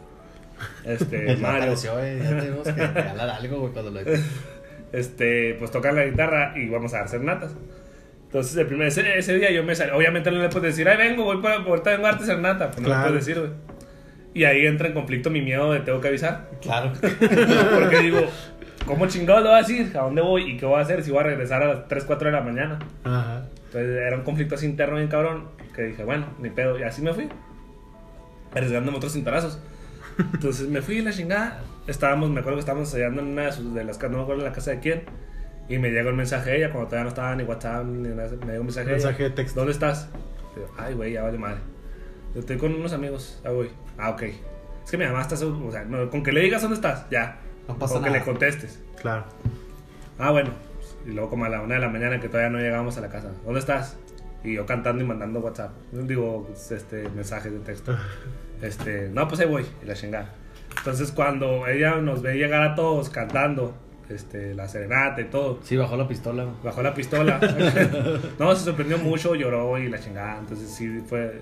[0.85, 2.19] Este, Mario, apareció, güey.
[2.19, 4.01] Ya tenemos que regalar algo, güey, cuando lo
[4.93, 7.55] este, pues tocan la guitarra y vamos a dar serenatas.
[8.25, 9.93] Entonces, el primer, ese, ese día yo me salí.
[9.93, 12.67] Obviamente no le puedes decir, ay, vengo, voy para, ahorita vengo a darte serenata.
[12.67, 13.03] Pues no Claro.
[13.05, 13.53] le puedes decir, güey.
[14.35, 16.49] Y ahí entra en conflicto mi miedo de tengo que avisar.
[16.61, 16.93] Claro.
[17.75, 18.21] Porque digo,
[18.87, 19.91] ¿cómo chingados lo voy a decir?
[19.97, 20.53] ¿A dónde voy?
[20.53, 22.43] ¿Y qué voy a hacer si voy a regresar a las 3, 4 de la
[22.43, 22.79] mañana?
[23.05, 23.47] Ajá.
[23.67, 25.49] Entonces era un conflicto así interno bien cabrón.
[25.75, 26.79] Que dije, bueno, ni pedo.
[26.79, 27.29] Y así me fui.
[28.55, 29.59] Arriesgándome otros cintarazos.
[30.35, 31.61] Entonces me fui la chingada.
[31.87, 34.23] Estábamos, me acuerdo que estábamos ensayando en una de, sus, de las casas, no me
[34.25, 35.03] acuerdo en la casa de quién.
[35.69, 38.31] Y me llegó el mensaje de ella cuando todavía no estaba ni WhatsApp ni nada.
[38.41, 39.29] Me llegó un mensaje, Mensaje ella.
[39.31, 39.61] de texto.
[39.61, 40.09] ¿Dónde estás?
[40.57, 41.59] Y yo, Ay, güey, ya vale madre.
[42.35, 43.41] Yo estoy con unos amigos.
[43.45, 43.71] Ah, güey.
[43.97, 44.23] Ah, ok.
[44.23, 45.35] Es que mi mamá está.
[45.35, 47.39] O sea, no, con que le digas dónde estás, ya.
[47.67, 48.21] No pasa con que nada.
[48.21, 48.81] le contestes.
[49.01, 49.25] Claro.
[50.19, 50.51] Ah, bueno.
[51.07, 53.09] Y luego como a la una de la mañana que todavía no llegábamos a la
[53.09, 53.31] casa.
[53.45, 53.97] ¿Dónde estás?
[54.45, 55.73] Y yo cantando y mandando WhatsApp.
[55.93, 57.97] Digo, este, mensajes de texto.
[58.61, 59.65] Este, no, pues ahí voy.
[59.81, 60.35] Y la chingada.
[60.77, 63.73] Entonces cuando ella nos ve llegar a todos cantando,
[64.09, 67.39] este, la serenata y todo, Sí, bajó la pistola, bajó la pistola.
[68.39, 70.39] no, se sorprendió mucho, lloró y la chingada.
[70.39, 71.41] Entonces sí fue,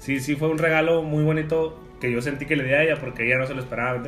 [0.00, 2.96] sí, sí fue un regalo muy bonito que yo sentí que le di a ella
[2.98, 4.02] porque ella no se lo esperaba.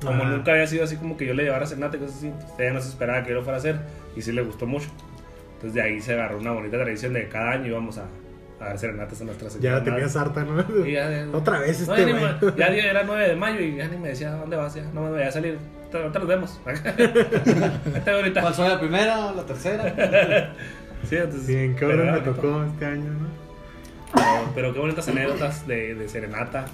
[0.00, 0.30] Como Ajá.
[0.30, 2.72] nunca había sido así como que yo le llevara serenata y cosas así, pues, ella
[2.74, 3.80] no se esperaba que yo lo fuera a hacer
[4.14, 4.88] y sí le gustó mucho.
[5.54, 8.04] Entonces de ahí se agarró una bonita tradición de que cada año íbamos a,
[8.60, 10.64] a dar serenatas a nuestras Ya tenías harta, ¿no?
[10.86, 12.12] Y ya, ya- Otra vez no, este
[12.56, 14.74] ya, me- era 9 de mayo y ya ni me decía, ¿dónde vas?
[14.76, 15.58] Ya, no me voy a salir.
[15.92, 16.60] Ahorita nos vemos.
[18.06, 18.40] Ahorita.
[18.40, 20.54] ¿Cuál fue la primera o la tercera?
[21.08, 23.47] Sí, entonces, Sí, ¿en qué era me tocó este año, no?
[24.14, 26.66] Pero, pero qué bonitas anécdotas de, de serenata.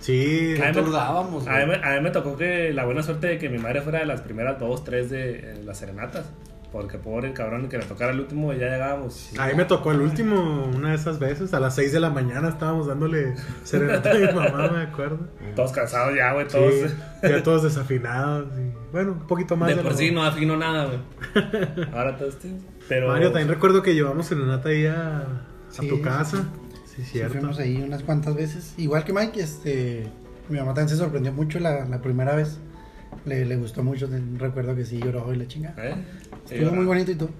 [0.00, 0.54] Sí.
[0.60, 3.02] A mí, ¿Qué me, turdábamos, a, mí, me- a mí me tocó que la buena
[3.02, 6.26] suerte de que mi madre fuera de las primeras dos, tres de eh, las serenatas.
[6.72, 9.30] Porque pobre cabrón que le tocara el último y ya llegábamos.
[9.38, 12.10] A mí me tocó el último, una de esas veces, a las 6 de la
[12.10, 15.20] mañana estábamos dándole serenata a mi mamá, me acuerdo.
[15.54, 16.74] Todos cansados ya, güey, todos.
[16.74, 16.86] Sí,
[17.22, 18.48] ya todos desafinados.
[18.58, 20.98] Y, bueno, un poquito más de de por sí no afino nada, güey.
[21.94, 22.36] Ahora todos.
[22.88, 23.06] Pero.
[23.06, 25.26] Mario, también recuerdo que llevamos serenata ahí a,
[25.88, 26.38] tu casa.
[26.38, 26.42] Sí,
[26.96, 27.34] Sí, cierto.
[27.34, 28.74] fuimos ahí unas cuantas veces.
[28.76, 30.06] Igual que Mike, este,
[30.48, 32.58] mi mamá también se sorprendió mucho la, la primera vez.
[33.24, 35.74] Le, le gustó mucho, recuerdo que sí lloró y la chinga.
[35.78, 35.94] ¿Eh?
[36.50, 37.30] Estuvo muy bonito y todo.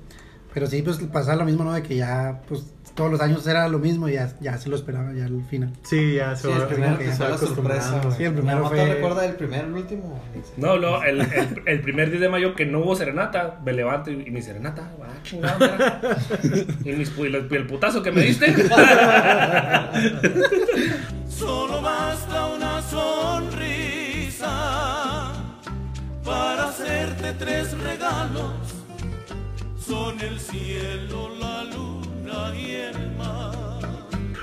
[0.53, 1.73] Pero sí, pues pasaba lo mismo, ¿no?
[1.73, 2.65] De que ya, pues
[2.95, 5.71] todos los años era lo mismo y ya, ya se lo esperaba, ya al final.
[5.83, 7.57] Sí, ya se Sí, el va, primero se que va fue la sorpresa,
[7.97, 8.03] acostumbrando.
[8.09, 8.17] güey.
[8.19, 10.21] Sí, el primero fue- te recuerda del primero al último.
[10.57, 14.11] No, no, el, el, el primer 10 de mayo que no hubo serenata, me levanto
[14.11, 16.01] y, y mi serenata, ah, chingado, mira.
[16.85, 18.55] y, mis, y el putazo que me diste.
[21.29, 24.53] Solo basta una sonrisa
[26.25, 28.53] para hacerte tres regalos.
[29.85, 31.65] Son el cielo, la
[32.25, 33.55] luna y el mar.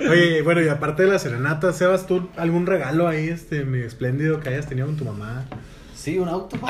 [0.09, 4.39] Oye, bueno, y aparte de la serenata, Sebas, ¿tú algún regalo ahí, este, mi espléndido
[4.39, 5.45] que hayas tenido con tu mamá?
[5.95, 6.57] Sí, un auto.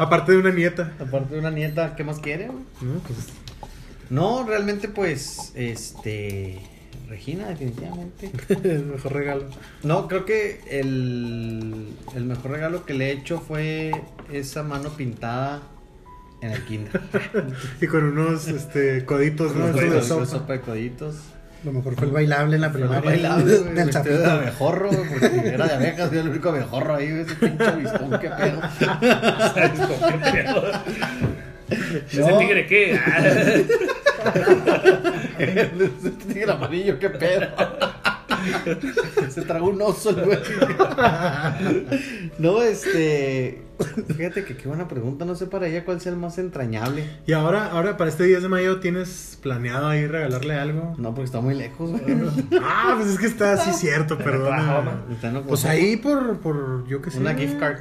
[0.00, 0.92] Aparte de una nieta.
[0.98, 2.50] Aparte de una nieta, ¿qué más quiere.
[2.80, 3.18] Pues,
[4.08, 6.58] No, realmente pues, este,
[7.08, 8.32] Regina, definitivamente.
[8.64, 9.44] El mejor regalo.
[9.82, 13.92] No, creo que el, el mejor regalo que le he hecho fue
[14.32, 15.60] esa mano pintada
[16.42, 17.00] en el kinder.
[17.80, 19.72] Y con unos este, coditos, ¿no?
[19.72, 20.26] Con de sopa.
[20.26, 21.16] sopa de coditos.
[21.64, 23.00] Lo mejor fue el bailable en la primaria.
[23.00, 26.48] bailable, güey, del vestido de abejorro, güey, porque era de abejas, yo era el único
[26.48, 28.60] abejorro ahí, güey, ese pinche avistón, qué pedo.
[32.10, 32.38] ¿Ese No.
[32.38, 32.92] tigre qué?
[35.38, 37.46] Ese tigre amarillo, qué pedo.
[39.30, 40.38] Se tragó un oso el güey.
[42.38, 43.62] No, este.
[44.16, 45.24] Fíjate que qué buena pregunta.
[45.24, 47.04] No sé para ella cuál sea el más entrañable.
[47.26, 50.94] Y ahora, ahora para este 10 de mayo, ¿tienes planeado ahí regalarle algo?
[50.98, 52.02] No, porque está muy lejos, güey.
[52.62, 57.18] Ah, pues es que está así cierto, en Pues ahí por, por yo qué sé.
[57.18, 57.80] Una gift card.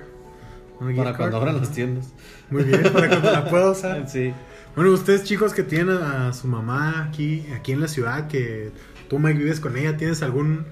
[0.79, 1.17] Una gift Para card.
[1.17, 2.13] cuando abran las tiendas.
[2.49, 4.05] Muy bien, para cuando la pueda usar.
[4.07, 4.33] Sí.
[4.75, 8.71] Bueno, ustedes chicos que tienen a, su mamá aquí, aquí en la ciudad, que
[9.09, 10.65] tú Mike vives con ella, ¿tienes algún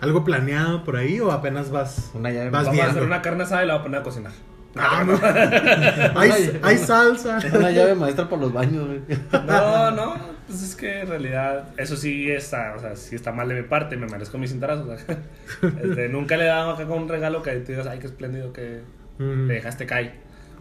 [0.00, 2.10] algo planeado por ahí o apenas vas?
[2.14, 2.50] Una llave.
[2.50, 4.32] Vas Vamos a hacer una carne asada y la voy a poner a cocinar.
[4.78, 5.18] Ah, no.
[6.20, 7.38] hay, hay salsa.
[7.54, 9.00] Una llave maestra por los baños, güey.
[9.46, 10.14] No, no,
[10.46, 13.62] pues es que en realidad eso sí está, o sea, sí está mal de mi
[13.62, 14.86] parte, me merezco mis cintarazos.
[14.88, 15.18] o sea.
[15.82, 18.52] Este, nunca le he dado acá con un regalo que tú digas, ay, qué espléndido
[18.52, 18.80] que
[19.18, 19.46] Mm.
[19.48, 20.12] le dejaste caer.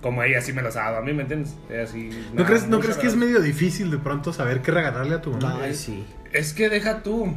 [0.01, 1.55] Como ella sí me los ha dado a mí, ¿me entiendes?
[1.69, 4.71] Ella sí, ¿No nada, crees, ¿no crees que es medio difícil de pronto saber qué
[4.71, 5.59] regalarle a tu mamá?
[5.61, 6.05] Ay, sí.
[6.31, 7.33] Es que deja tú.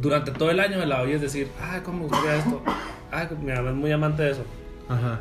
[0.00, 2.62] Durante todo el año me la oyes decir, ay, cómo me gustaría esto.
[3.10, 4.44] Ay, mi mamá es muy amante de eso.
[4.88, 5.20] Ajá.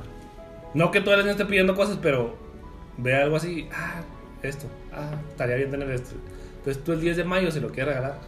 [0.74, 2.36] No que todo el año esté pidiendo cosas, pero
[2.98, 4.02] ve algo así, ah,
[4.44, 6.16] esto, ah, estaría bien tener esto.
[6.58, 8.20] Entonces tú el 10 de mayo se lo quieres regalar.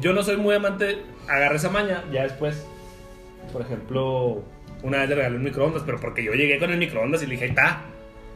[0.00, 2.66] Yo no soy muy amante, agarré esa maña, ya después,
[3.52, 4.42] por ejemplo,
[4.82, 7.32] una vez le regalé un microondas, pero porque yo llegué con el microondas y le
[7.32, 7.82] dije, ahí está,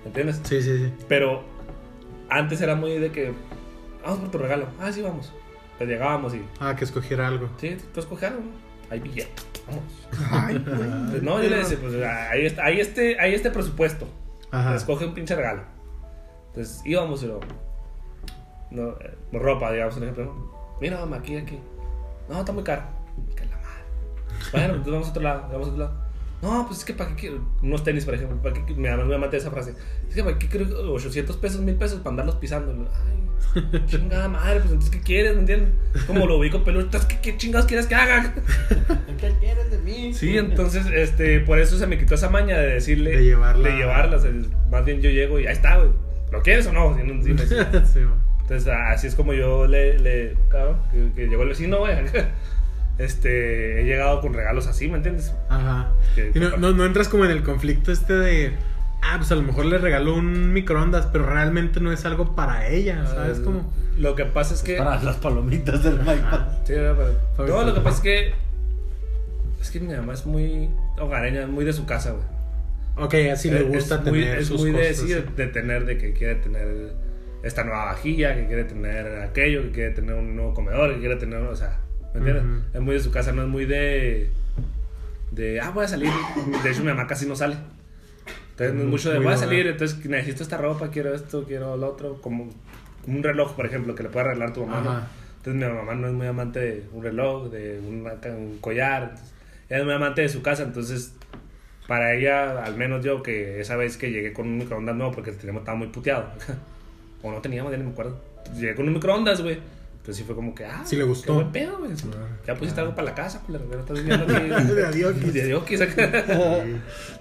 [0.04, 0.42] ¿entiendes?
[0.44, 0.92] Sí, sí, sí.
[1.08, 1.42] Pero
[2.28, 3.32] antes era muy de que,
[4.02, 5.32] vamos por tu regalo, ah, sí, vamos.
[5.78, 7.48] Pues llegábamos y, Ah, que escogiera algo.
[7.56, 8.42] sí, tú escoges algo,
[8.90, 9.32] hay billete,
[9.66, 9.82] vamos.
[10.30, 10.58] Ay,
[11.10, 14.06] Pues no, yo le decía, pues ahí está, ahí este, ahí este presupuesto.
[14.50, 14.76] Ajá.
[14.76, 15.62] Escoge un pinche regalo.
[16.48, 17.40] Entonces íbamos y lo.
[18.70, 20.24] No, eh, ropa, digamos, por ejemplo.
[20.26, 20.78] ¿no?
[20.80, 21.58] Mira, mamá, aquí, aquí.
[22.28, 22.82] No, está muy caro.
[23.36, 23.84] Que la madre.
[24.52, 26.03] Bueno, entonces vamos a otro lado, vamos a otro lado.
[26.42, 27.40] No, pues es que para qué quiero.
[27.62, 28.36] Unos tenis, por ejemplo.
[28.42, 28.74] ¿Para qué?
[28.74, 29.74] Me me amante esa frase.
[30.08, 32.72] Es que para qué quiero 800 pesos, 1000 pesos para andarlos pisando.
[33.06, 35.34] Ay, chingada madre, pues entonces, ¿qué quieres?
[35.34, 35.70] ¿Me entiendes?
[36.06, 36.82] Como lo ubico peludo.
[36.84, 38.34] entonces, ¿Qué, qué chingados quieres que haga?
[39.20, 40.12] ¿Qué quieres de mí?
[40.12, 43.16] Sí, entonces, este, por eso se me quitó esa maña de decirle.
[43.16, 43.68] De llevarla.
[43.70, 44.24] De llevarlas.
[44.70, 45.90] Más bien yo llego y ahí está, güey.
[46.32, 46.96] ¿Lo quieres o no?
[46.96, 48.22] Sí, no, sí, me- Sí, man.
[48.42, 49.98] Entonces, así es como yo le.
[49.98, 51.94] le cabrón, que, que llegó el vecino, güey.
[52.98, 55.34] Este, he llegado con regalos así, ¿me entiendes?
[55.48, 55.90] Ajá.
[56.14, 58.52] Que- Y no, no, no entras como en el conflicto este de.
[59.02, 62.68] Ah, pues a lo mejor le regaló un microondas, pero realmente no es algo para
[62.68, 63.40] ella, ¿sabes?
[63.40, 63.70] Como.
[63.98, 64.76] Lo que pasa es que.
[64.76, 66.22] Para las palomitas del Mike.
[66.64, 66.74] Sí,
[67.36, 68.32] Para No, lo que pasa es que.
[69.60, 70.68] Es que mi mamá es muy
[70.98, 72.24] hogareña, es muy de su casa, güey.
[72.96, 74.96] Ok, así le Es- gusta es muy, tener es sus muy de, cosas.
[75.08, 76.92] sí, de tener, de que quiere tener
[77.42, 81.16] esta nueva vajilla, que quiere tener aquello, que quiere tener un nuevo comedor, que quiere
[81.16, 81.80] tener, o sea,
[82.14, 82.44] ¿me entiendes?
[82.44, 82.62] Ujú.
[82.74, 84.30] Es muy de su casa, no es muy de,
[85.32, 86.10] de, ah, voy a salir.
[86.62, 87.56] De hecho, mi mamá casi no sale.
[88.52, 91.76] Entonces, no es mucho de, voy a salir, entonces necesito esta ropa, quiero esto, quiero
[91.76, 92.50] lo otro, como,
[93.04, 94.80] como un reloj, por ejemplo, que le pueda arreglar tu mamá.
[94.80, 94.90] ¿no?
[95.38, 99.32] Entonces, mi mamá no es muy amante de un reloj, de una- un collar, entonces,
[99.68, 101.14] ella es muy amante de su casa, entonces
[101.88, 105.32] para ella, al menos yo, que esa vez que llegué con un microondas nuevo porque
[105.32, 106.28] teníamos, estaba muy puteado.
[107.22, 108.18] o no teníamos, ya no me acuerdo.
[108.54, 109.58] Llegué con un microondas, güey.
[110.04, 111.28] Entonces sí fue como que, ah, Sí le gustó.
[111.28, 111.92] Qué buen pedo, güey.
[112.46, 114.68] Ya pusiste algo para la casa, pues la estás viviendo aquí.
[114.74, 115.32] De adiós.
[115.32, 116.24] De adiós, acá.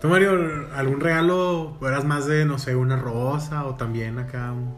[0.02, 1.78] ¿Tú, Mario, algún regalo?
[1.80, 4.78] ¿O eras más de, no sé, una rosa o también acá un.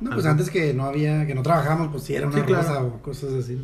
[0.00, 0.32] No, pues algo?
[0.32, 2.62] antes que no había, que no trabajábamos, pues sí era una Sí, claro.
[2.62, 3.58] rosa o cosas así.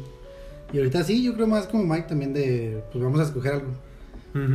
[0.72, 3.72] Y ahorita sí, yo creo más como Mike también de, pues vamos a escoger algo.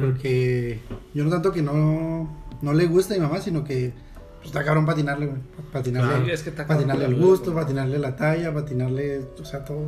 [0.02, 0.80] Porque
[1.14, 2.28] yo no tanto que no,
[2.64, 3.94] no le gusta a mi mamá, sino que
[4.38, 5.42] pues, está cabrón patinarle, güey.
[5.72, 6.34] Patinarle, Claro.
[6.34, 7.64] Es que está patinarle el gusto, güey.
[7.64, 9.88] patinarle la talla, patinarle, o sea, todo.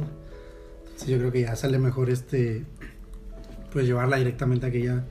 [0.96, 2.66] Sí, yo creo que ya sale mejor este,
[3.72, 5.04] pues llevarla directamente a que ella,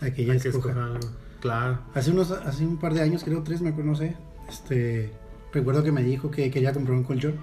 [0.00, 0.70] a que ella Hay que escoja.
[0.84, 1.08] algo.
[1.40, 1.78] Claro.
[1.94, 4.16] Hace unos, hace un par de años, creo tres, me acuerdo, no sé.
[4.48, 5.10] Este,
[5.52, 7.36] recuerdo que me dijo que quería comprar un colchón.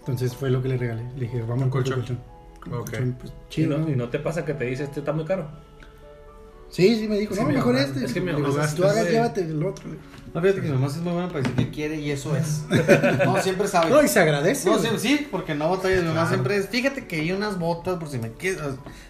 [0.00, 1.04] Entonces fue lo que le regalé.
[1.14, 2.00] Le dije, vamos colchón.
[2.66, 2.90] Un Ok.
[2.90, 3.90] colchón, pues, Y chido, no, ¿no?
[3.92, 5.48] y no te pasa que te dice, este está muy caro.
[6.70, 8.04] Sí, sí, me dijo, Sí, no, mejor mamá- este.
[8.04, 9.84] es que mi Le mamá digo, se si tú hagas, llévate el otro.
[10.32, 12.62] No, fíjate que mi mamá es muy buena para decir que quiere y eso es.
[13.24, 13.90] No, siempre sabe.
[13.90, 14.70] No, y se agradece.
[14.70, 16.00] No, sí, sí, porque no batalla.
[16.00, 18.60] Mi mamá siempre es, fíjate que hay unas botas por si me quieres.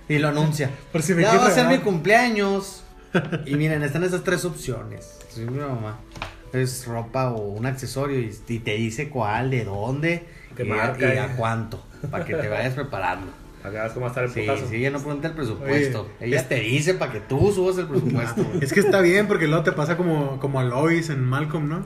[0.09, 0.71] Y lo anuncia.
[0.93, 2.83] Por si me ya va a ser mi cumpleaños.
[3.45, 5.19] Y miren, están esas tres opciones.
[5.35, 5.99] Sí, mi mamá.
[6.53, 10.75] Es ropa o un accesorio y, y te dice cuál, de dónde ¿Qué y, a-
[10.75, 11.85] marca, y a cuánto.
[12.11, 13.27] Para que te vayas preparando.
[13.63, 14.67] Para que veas cómo va a estar el Sí, putazo.
[14.69, 16.01] sí, ella no pregunta el presupuesto.
[16.21, 18.45] Oye, ella es- te dice para que tú subas el presupuesto.
[18.61, 21.83] Es que está bien porque luego te pasa como, como a Lois en Malcolm, ¿no?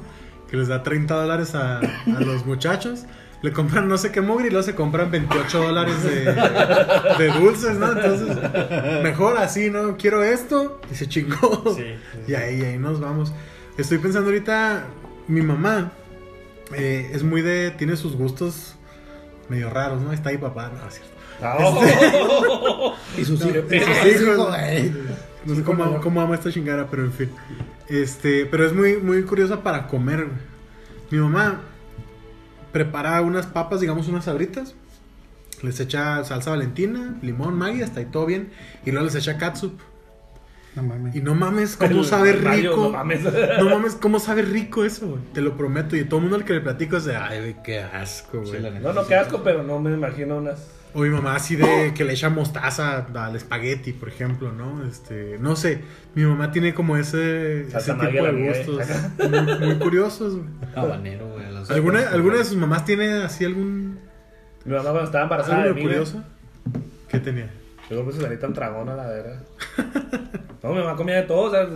[0.50, 3.04] Que les da 30 dólares a, a los muchachos.
[3.42, 6.24] Le compran no sé qué mugre y luego se compran 28 dólares de,
[7.18, 7.92] de dulces, ¿no?
[7.92, 8.38] Entonces,
[9.02, 9.96] mejor así, ¿no?
[9.98, 11.74] Quiero esto y se chingó.
[11.76, 11.84] Sí,
[12.26, 13.32] Y ahí, ahí nos vamos.
[13.76, 14.84] Estoy pensando ahorita,
[15.28, 15.92] mi mamá
[16.74, 18.76] eh, es muy de, tiene sus gustos
[19.50, 20.12] medio raros, ¿no?
[20.14, 21.12] Está ahí papá, no, es cierto.
[21.58, 22.94] Oh.
[23.18, 23.64] Y sus hijos.
[23.68, 24.08] Qué y sus pena.
[24.32, 24.92] hijos, güey.
[25.44, 27.30] No sé cómo, cómo amo esta chingada, pero en fin.
[27.88, 30.26] Este, pero es muy, muy curiosa para comer.
[31.10, 31.60] Mi mamá
[32.72, 34.74] prepara unas papas, digamos unas sabritas.
[35.62, 38.50] Les echa salsa valentina, limón, maggi, hasta ahí todo bien.
[38.84, 39.78] Y luego les echa catsup.
[40.74, 41.14] No mames.
[41.14, 42.76] Y no mames, cómo El sabe rico.
[42.76, 43.20] no mames.
[43.58, 45.20] No mames, cómo sabe rico eso, güey.
[45.32, 45.94] Te lo prometo.
[45.94, 48.60] Y todo el mundo al que le platico es de, ay, güey, qué asco, güey.
[48.60, 48.68] Sí.
[48.82, 50.66] No, no, qué asco, pero no me imagino unas.
[50.96, 54.86] O mi mamá así de que le echa mostaza al espagueti, por ejemplo, ¿no?
[54.86, 55.80] Este, no sé,
[56.14, 58.86] mi mamá tiene como ese, ese tipo la de gustos
[59.28, 60.36] muy, muy curiosos.
[60.36, 60.48] güey.
[60.76, 61.44] Habanero, güey.
[61.70, 63.98] ¿Alguna, ¿Alguna de sus mamás tiene así algún
[64.64, 66.22] Mi mamá cuando estaba embarazada algo de mí, güey, curioso?
[67.08, 67.50] ¿Qué tenía?
[67.90, 69.42] Yo pues salí tan tragona, la verdad.
[70.62, 71.68] No, mi mamá comía de todo, o sea.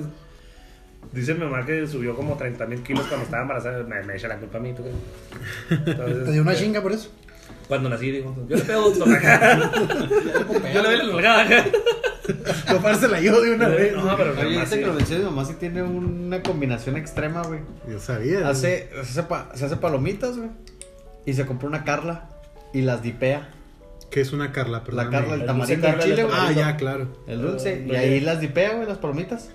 [1.12, 3.82] Dice mi mamá que subió como 30 mil kilos cuando estaba embarazada.
[3.84, 5.74] Me, me echa la culpa a mí, ¿tú qué?
[5.90, 7.10] Entonces, ¿Te dio una chinga por eso?
[7.68, 9.70] Cuando nací, digo, yo le pego acá.
[10.74, 11.64] Yo le doy la nalgada acá.
[12.68, 13.94] Topársela yo de una vez.
[13.94, 14.78] No, pero Oye, sí.
[14.80, 17.60] que lo mencioné, mi mamá sí tiene una combinación extrema, güey.
[17.90, 18.48] Yo sabía.
[18.48, 20.50] Hace, se, hace pa- se hace palomitas, güey.
[21.26, 22.28] Y se compró una Carla
[22.72, 23.50] y las dipea.
[24.10, 24.78] ¿Qué es una Carla?
[24.78, 25.10] La Perdóname.
[25.16, 26.36] Carla, el El tamarindo, Carla chile, güey.
[26.38, 27.08] Ah, ya, claro.
[27.26, 27.84] El dulce.
[27.86, 29.50] Ah, y ahí las dipea, güey, las palomitas.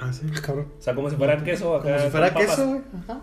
[0.00, 0.26] Ah, sí.
[0.40, 0.68] Cabrón.
[0.78, 1.84] O sea, como si fuera queso acá.
[1.84, 2.46] Como si con fuera papas.
[2.50, 2.80] queso, güey.
[3.04, 3.20] Ajá.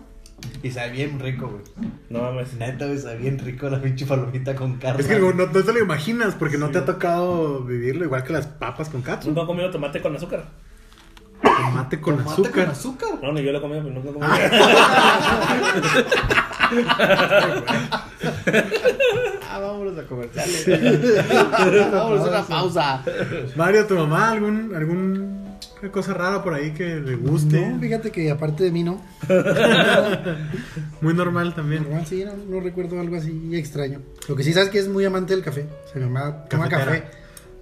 [0.62, 1.62] Y sabe bien rico, güey.
[2.10, 2.54] No mames.
[2.54, 5.00] Neta, güey, sabe bien rico la pinche palomita con carne.
[5.00, 8.32] Es que no, no te lo imaginas porque no te ha tocado vivirlo igual que
[8.32, 9.28] las papas con katsu.
[9.28, 10.44] Nunca he comido tomate con azúcar.
[11.42, 12.52] Tomate con Tomate azúcar.
[12.64, 13.08] con azúcar.
[13.22, 14.30] No, ni yo lo he comido, pero nunca he comido.
[19.50, 20.66] Ah, vámonos a comerciales.
[21.92, 23.02] vámonos a una pausa.
[23.56, 25.49] Mario, ¿tu mamá algún, algún
[25.88, 27.66] cosa rara por ahí que le guste?
[27.66, 29.00] No, fíjate que aparte de mí no.
[31.00, 31.84] Muy normal también.
[31.84, 34.00] Normal, sí, no, no recuerdo algo así extraño.
[34.28, 35.66] Lo que sí sabes que es muy amante del café.
[35.94, 37.04] Mi mamá toma café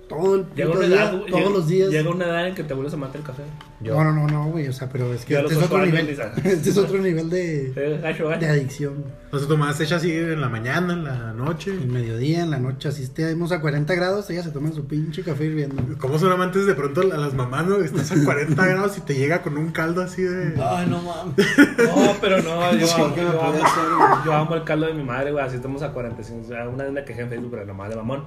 [0.08, 1.90] todo el Llega puto una día, edad, todos llega- los días.
[1.90, 3.42] Llega una edad en que te vuelves amante del café.
[3.80, 4.66] No, no, no, no, güey.
[4.68, 6.08] O sea, pero es que Yo a este es otro nivel.
[6.08, 9.04] Este es otro nivel de, de adicción.
[9.30, 11.70] O sea, se echa así en la mañana, en la noche.
[11.72, 15.22] El mediodía, en la noche, así estemos a 40 grados, ella se toma su pinche
[15.22, 15.82] café hirviendo.
[15.98, 17.76] ¿Cómo son amantes de pronto a las mamás, no?
[17.76, 20.54] Estás a 40 grados y te llega con un caldo así de...
[20.62, 21.34] Ay, no mames.
[21.78, 24.86] No, pero no, yo, Sí, amo, ¿qué me yo, puede amo, yo amo el caldo
[24.86, 25.44] de mi madre, güey.
[25.44, 26.40] Así estamos a 45.
[26.44, 28.24] o sea, Una vez me quejé en Facebook, pero nomás de mamón.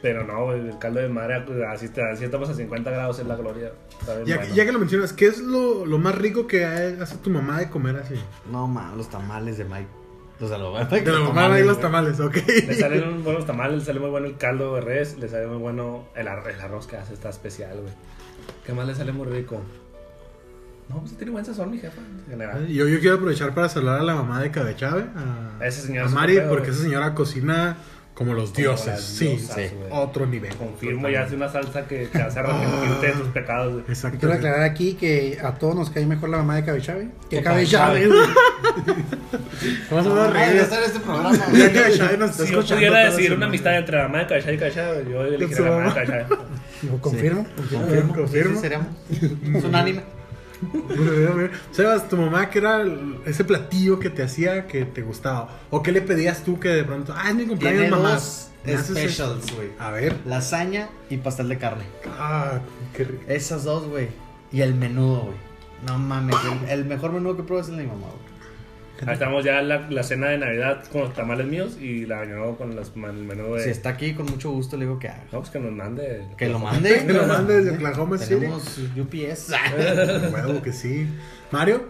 [0.00, 1.08] Pero no, güey, el caldo de
[1.44, 3.72] pues, así, así estamos a 50 grados, es la gloria.
[4.24, 4.54] Ya, bueno.
[4.54, 7.68] ya que lo mencionas, ¿qué es lo, lo más rico que hace tu mamá de
[7.68, 8.14] comer así?
[8.50, 9.88] No mames, los tamales de Mike.
[10.38, 12.36] Los de los De la mamá de los tamales, ok.
[12.46, 15.48] Le salen muy buenos tamales, le sale muy bueno el caldo de res, le sale
[15.48, 17.92] muy bueno el, ar- el arroz que hace, está especial, güey.
[18.64, 19.60] ¿Qué más le sale muy rico?
[20.88, 22.66] No, pues tiene buen sazón, mi jefa, en general.
[22.68, 25.04] Yo, yo quiero aprovechar para saludar a la mamá de Cabechave,
[25.60, 26.74] a, Esa señora a Mari, pedo, porque güey.
[26.74, 27.76] esa señora cocina
[28.18, 29.00] como los dioses.
[29.00, 30.52] sí, diosas, sí, otro nivel.
[30.56, 33.84] Confirmo y hace una salsa que te hace arrepentirte de tus pecados.
[33.88, 34.18] Exacto.
[34.18, 37.10] Quiero aclarar aquí que a todos nos cae mejor la mamá de Cabechave.
[37.30, 38.08] Que Cabechave, Cabechave.
[38.08, 38.98] güey.
[39.90, 41.72] Vamos a hacer este programa, Ya.
[41.72, 45.24] Cabechave Si yo pudiera decir una amistad entre la mamá de Caballá y Caballá, yo
[45.24, 46.26] elegiría la mamá de.
[46.88, 47.46] Lo confirmo.
[47.70, 48.14] confirmo.
[48.14, 48.60] Confirmo.
[49.58, 50.17] Es un anime.
[51.72, 52.84] Sebas, tu mamá, ¿qué era
[53.26, 55.48] ese platillo que te hacía que te gustaba?
[55.70, 58.14] ¿O qué le pedías tú que de pronto, ah, es mi cumpleaños, Tiene mamá?
[58.14, 59.68] dos ¿Me haces specials, esto?" güey.
[59.78, 60.16] A ver.
[60.26, 61.84] Lasaña y pastel de carne.
[62.18, 62.58] Ah,
[62.96, 63.22] qué rico.
[63.28, 64.08] Esas dos, güey.
[64.52, 65.36] Y el menudo, güey.
[65.86, 66.34] No mames,
[66.64, 68.27] el, el mejor menudo que pruebas es el de mi mamá, güey.
[69.06, 72.20] Ahí estamos ya en la, la cena de Navidad con los tamales míos y la
[72.22, 73.64] año nuevo con los, man- el menú de.
[73.64, 75.24] Si está aquí, con mucho gusto le digo que haga.
[75.32, 76.22] No, pues que nos mande.
[76.36, 77.02] Que lo mande.
[77.06, 78.34] Que lo mande desde Oklahoma City.
[78.40, 79.52] Tenemos UPS.
[80.32, 81.06] Huevo que sí.
[81.50, 81.82] Mario,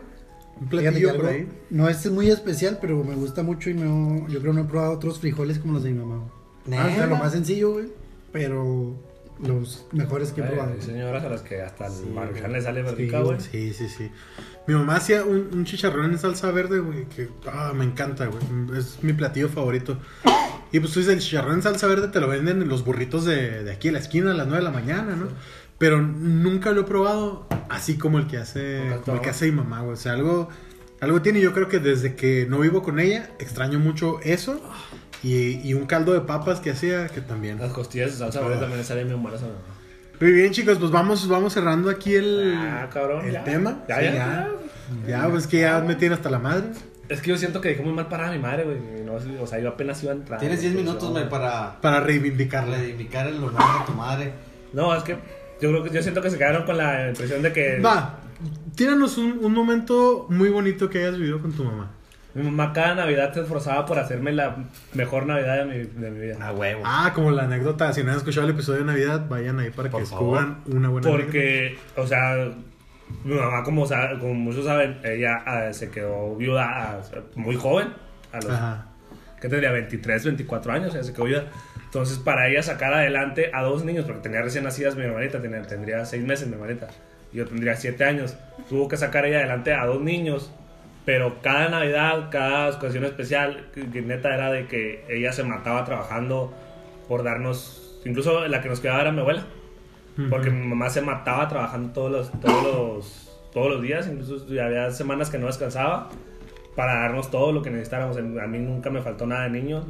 [0.61, 1.49] un platillo por ahí.
[1.71, 4.93] no es muy especial, pero me gusta mucho y no, yo creo no he probado
[4.93, 6.25] otros frijoles como los de mi mamá.
[6.73, 7.87] Ah, o sea, lo más sencillo, güey,
[8.33, 8.95] pero
[9.41, 10.73] los mejores que he probado.
[10.75, 13.41] Hay señoras a las que hasta el Sí, maruchan le sale Sí, rica, güey.
[13.41, 14.11] Sí, sí, sí.
[14.69, 18.43] Mi mamá hacía un, un chicharrón en salsa verde, güey, que ah, me encanta, güey.
[18.79, 19.99] Es mi platillo favorito.
[20.71, 23.25] Y pues tú dices, el chicharrón en salsa verde te lo venden en los burritos
[23.25, 25.27] de, de aquí a la esquina a las 9 de la mañana, ¿no?
[25.79, 29.53] Pero nunca lo he probado así como el que hace, como el que hace mi
[29.53, 29.95] mamá, güey.
[29.95, 30.49] O sea, algo,
[31.01, 31.41] algo tiene.
[31.41, 34.61] Yo creo que desde que no vivo con ella, extraño mucho eso.
[35.23, 37.59] Y, y un caldo de papas que hacía, que también.
[37.59, 38.61] Las costillas de salsa verde Ah.
[38.61, 39.41] también salen bien buenas.
[39.41, 39.49] ¿no?
[40.21, 43.45] Muy bien, chicos, pues vamos, vamos cerrando aquí el, Ah, cabrón, el ya.
[43.45, 43.85] tema.
[43.89, 44.49] Ya, Sí, ya, ya.
[45.07, 46.69] Ya, pues que ya me tiene hasta la madre.
[47.09, 48.79] Es que yo siento que dejé muy mal parada a mi madre, güey.
[49.05, 50.41] no, o sea, yo apenas iba a entrar.
[50.41, 52.77] Tienes 10 güey, minutos, güey, para Para reivindicarla.
[52.77, 54.33] reivindicar el honor de tu madre.
[54.73, 55.13] No, es que
[55.61, 58.19] yo creo que yo siento que se quedaron con la impresión de que Va,
[58.75, 61.91] tíranos un, un momento muy bonito que hayas vivido con tu mamá.
[62.35, 64.57] Mi mamá cada Navidad se esforzaba por hacerme la
[64.95, 66.37] mejor Navidad de mi, de mi vida.
[66.41, 66.83] A huevo.
[66.85, 69.91] Ah, como la anécdota, si no han escuchado el episodio de Navidad, vayan ahí para
[69.91, 72.51] Por que descubran una buena Porque, o sea,
[73.25, 73.87] mi mamá, como,
[74.21, 77.01] como muchos saben, ella ah, se quedó viuda ah,
[77.35, 77.89] muy joven.
[78.33, 78.51] A los.
[78.51, 78.87] Ajá.
[79.41, 81.45] que tendría 23, 24 años, ella se quedó viuda.
[81.85, 85.63] Entonces, para ella sacar adelante a dos niños, porque tenía recién nacidas mi hermanita, tenía,
[85.63, 86.89] tendría 6 meses mi hermanita,
[87.33, 88.37] y yo tendría 7 años,
[88.69, 90.53] tuvo que sacar ella adelante a dos niños.
[91.09, 96.53] Pero cada Navidad, cada ocasión especial, que, neta era de que ella se mataba trabajando
[97.09, 97.99] por darnos.
[98.05, 99.47] Incluso la que nos quedaba era mi abuela.
[100.29, 104.91] Porque mi mamá se mataba trabajando todos los, todos los, todos los días, incluso había
[104.91, 106.11] semanas que no descansaba
[106.77, 108.19] para darnos todo lo que necesitáramos.
[108.19, 109.87] A mí nunca me faltó nada de niño,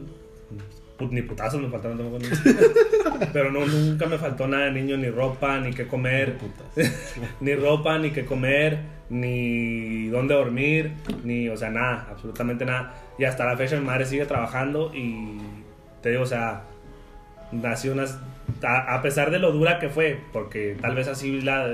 [0.98, 2.18] Put- ni putazos me faltaron tampoco.
[3.32, 6.36] Pero no, nunca me faltó nada de niño, ni ropa, ni qué comer,
[7.40, 8.78] ni ropa, ni qué comer,
[9.10, 10.92] ni dónde dormir,
[11.24, 12.94] ni, o sea, nada, absolutamente nada.
[13.18, 15.38] Y hasta la fecha mi madre sigue trabajando y
[16.02, 16.62] te digo, o sea,
[17.52, 18.18] nació unas
[18.62, 21.66] a, a pesar de lo dura que fue porque tal vez así la,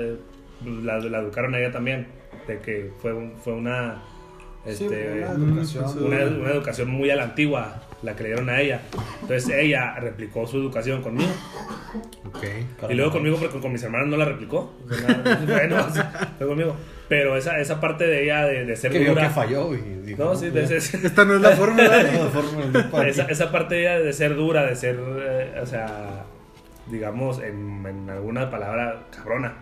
[0.65, 2.07] la, la educaron a ella también
[2.47, 3.13] de que fue
[3.43, 4.01] fue una
[4.65, 6.03] Sí, este, una Mm, educación.
[6.05, 8.81] una, una educación muy a la antigua la que le dieron a ella.
[9.21, 11.31] Entonces ella replicó su educación conmigo.
[12.27, 12.43] Ok.
[12.89, 14.73] y luego conmigo porque con mis hermanos no la replicó.
[14.89, 15.87] O sea, nada, bueno
[16.37, 16.75] fue conmigo.
[17.07, 19.23] Pero esa, esa parte de ella de, de ser Que vio dura.
[19.27, 22.01] que falló y dijo, no sí de Esta no es la fórmula.
[23.07, 26.25] Esa, esa parte de ella de ser dura, de ser, eh, o sea,
[26.87, 29.53] digamos, en, en alguna palabra cabrona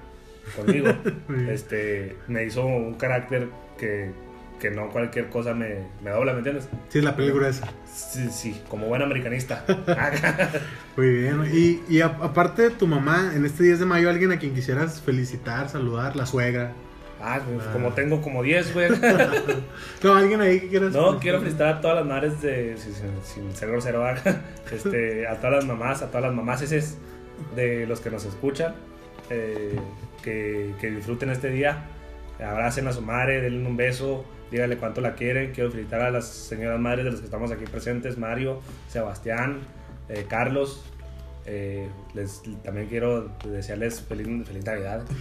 [0.55, 0.87] conmigo,
[1.27, 1.45] Sí.
[1.49, 3.47] este, me hizo un carácter
[3.77, 4.11] que,
[4.63, 6.69] que no cualquier cosa me, me dobla, ¿me entiendes?
[6.87, 7.67] Sí, la película esa.
[7.85, 9.65] Sí, sí, como buen americanista.
[10.95, 11.43] Muy bien.
[11.53, 14.53] Y, y a- aparte de tu mamá, en este 10 de mayo, alguien a quien
[14.55, 16.71] quisieras felicitar, saludar, la suegra.
[17.21, 18.89] ah, pues, como tengo como 10, güey.
[20.03, 20.93] No, alguien ahí que quieras.
[20.93, 22.93] No, quiero felicitar a todas las madres de, sin,
[23.23, 24.03] sin- ser grosero,
[24.71, 26.81] este, a todas las mamás, a todas las mamás ese
[27.55, 28.75] de los que nos escuchan,
[29.29, 29.77] eh,
[30.23, 31.83] que, que disfruten este día,
[32.43, 35.51] abracen a su madre, denle un beso, díganle cuánto la quieren.
[35.51, 39.59] Quiero felicitar a las señoras madres de los que estamos aquí presentes, Mario, Sebastián,
[40.09, 40.83] eh, Carlos.
[41.45, 45.03] eh, les, también quiero desearles feliz, feliz Navidad.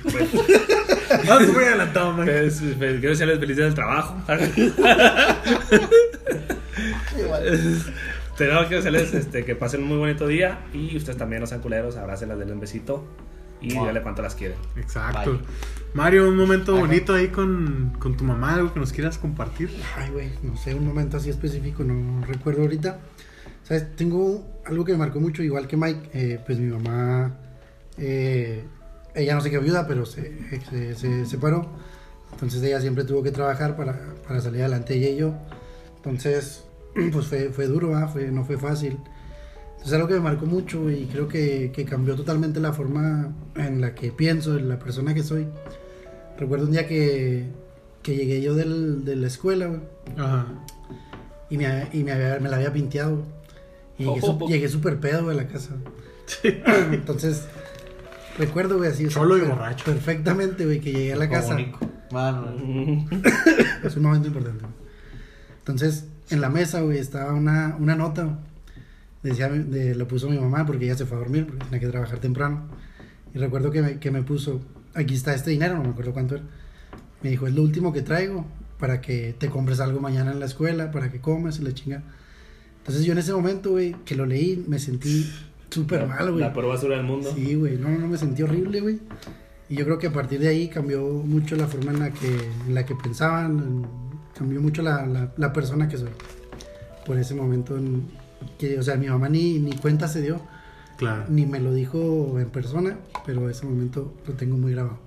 [1.26, 2.24] No, es muy adelantado, man.
[2.24, 4.16] Pues, pues, quiero desearles feliz día del trabajo.
[8.38, 11.60] Tenemos que desearles este, que pasen un muy bonito día y ustedes también no sean
[11.60, 13.04] culeros, abrácenlas, denle un besito
[13.62, 14.58] y díganle cuánto las quieren.
[14.76, 15.32] Exacto.
[15.32, 15.40] Bye.
[15.94, 16.80] Mario, un momento Ajá.
[16.80, 19.70] bonito ahí con, con tu mamá, algo que nos quieras compartir.
[19.96, 22.98] Ay, güey, no sé, un momento así específico, no recuerdo ahorita.
[23.64, 23.94] ¿Sabes?
[23.96, 27.36] Tengo algo que me marcó mucho, igual que Mike, eh, pues mi mamá,
[27.98, 28.64] eh,
[29.14, 31.70] ella no se quedó viuda, pero se, se, se separó.
[32.32, 35.34] Entonces ella siempre tuvo que trabajar para, para salir adelante ella y yo.
[35.96, 36.64] Entonces,
[37.12, 38.08] pues fue, fue duro, ¿va?
[38.08, 38.98] fue, no fue fácil.
[39.84, 43.80] Entonces algo que me marcó mucho y creo que, que cambió totalmente la forma en
[43.80, 45.48] la que pienso, en la persona que soy.
[46.38, 47.46] Recuerdo un día que,
[48.02, 49.80] que llegué yo del, de la escuela, güey,
[50.16, 50.46] Ajá.
[51.50, 53.24] y, me, y me, había- me la había pinteado.
[53.98, 54.48] Y llegué, Oh.
[54.48, 55.70] llegué súper pedo de la casa.
[56.92, 57.42] Entonces,
[58.38, 59.08] recuerdo, güey, así.
[59.08, 59.84] Cholo y borracho.
[59.84, 61.56] Perfectamente, güey, que llegué a la casa.
[62.12, 62.46] Mano,
[63.84, 64.64] Es un momento importante.
[65.58, 68.38] Entonces, en la mesa, güey, estaba una, una nota.
[69.22, 71.86] Decía, de, lo puso mi mamá porque ella se fue a dormir, porque tenía que
[71.88, 72.64] trabajar temprano.
[73.34, 74.60] Y recuerdo que me, que me puso,
[74.94, 76.44] aquí está este dinero, no me acuerdo cuánto era.
[77.22, 78.44] Me dijo, es lo último que traigo
[78.78, 82.02] para que te compres algo mañana en la escuela, para que comas y la chinga.
[82.78, 85.30] Entonces yo en ese momento, güey, que lo leí, me sentí
[85.70, 86.40] súper mal, güey.
[86.40, 87.32] La peor basura del mundo.
[87.32, 88.98] Sí, güey, no, no, me sentí horrible, güey.
[89.68, 92.26] Y yo creo que a partir de ahí cambió mucho la forma en la que,
[92.66, 93.86] en la que pensaban, en-
[94.36, 96.10] cambió mucho la, la, la persona que soy.
[97.06, 98.08] Por ese momento, en-
[98.58, 100.40] que, o sea, mi mamá ni, ni cuenta se dio,
[100.96, 101.24] Claro.
[101.28, 104.98] ni me lo dijo en persona, pero ese momento lo tengo muy grabado.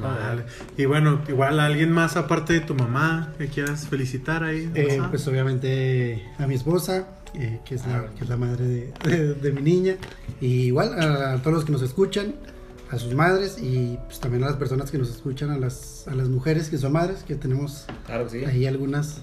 [0.00, 0.44] Vale.
[0.76, 4.70] Y bueno, igual a alguien más aparte de tu mamá que quieras felicitar ahí.
[4.74, 8.92] Eh, pues obviamente a mi esposa, eh, que, es la, que es la madre de,
[9.04, 9.96] de- de mi niña,
[10.40, 12.34] y igual a, a todos los que nos escuchan,
[12.90, 16.14] a sus madres y pues también a las personas que nos escuchan, a las, a
[16.14, 18.44] las mujeres que son madres, que tenemos Claro sí.
[18.44, 19.18] ahí algunas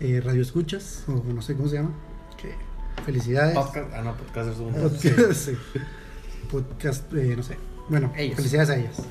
[0.00, 1.90] eh, radioescuchas, o no sé cómo se llama.
[3.04, 3.54] Felicidades.
[3.54, 4.72] Podcast, ah, no, podcast es un...
[4.74, 5.52] Podcast, sí.
[6.50, 7.56] Podcast, eh, no sé.
[7.88, 8.36] Bueno, Ellos.
[8.36, 9.02] felicidades a ellas.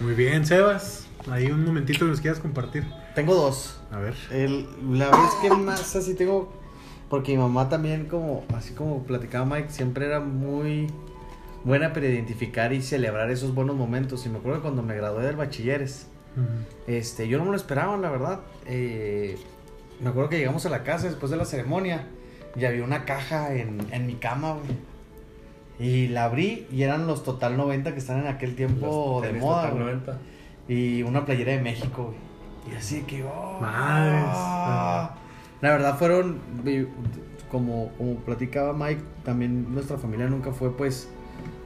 [0.00, 1.06] Muy bien, Sebas.
[1.30, 2.84] Ahí un momentito que nos quieras compartir.
[3.14, 3.80] Tengo dos.
[3.90, 4.14] A ver.
[4.30, 4.66] El,
[4.98, 6.52] la vez que más así tengo,
[7.08, 10.88] porque mi mamá también como, así como platicaba Mike, siempre era muy
[11.64, 14.24] buena para identificar y celebrar esos buenos momentos.
[14.26, 16.06] Y me acuerdo que cuando me gradué del bachilleres,
[16.86, 18.40] este, yo no me lo esperaba, la verdad.
[18.66, 19.36] Eh,
[20.00, 22.06] me acuerdo que llegamos a la casa después de la ceremonia
[22.56, 24.88] y había una caja en, en mi cama, güey.
[25.78, 29.38] Y la abrí y eran los Total 90 que están en aquel tiempo Los de
[29.38, 29.94] moda, Total güey.
[29.94, 30.18] 90.
[30.68, 32.28] Y una playera de México, güey.
[32.72, 33.58] Y así que, oh.
[33.60, 34.36] Madres.
[35.60, 36.40] La verdad fueron,
[37.50, 41.08] como, como platicaba Mike, también nuestra familia nunca fue pues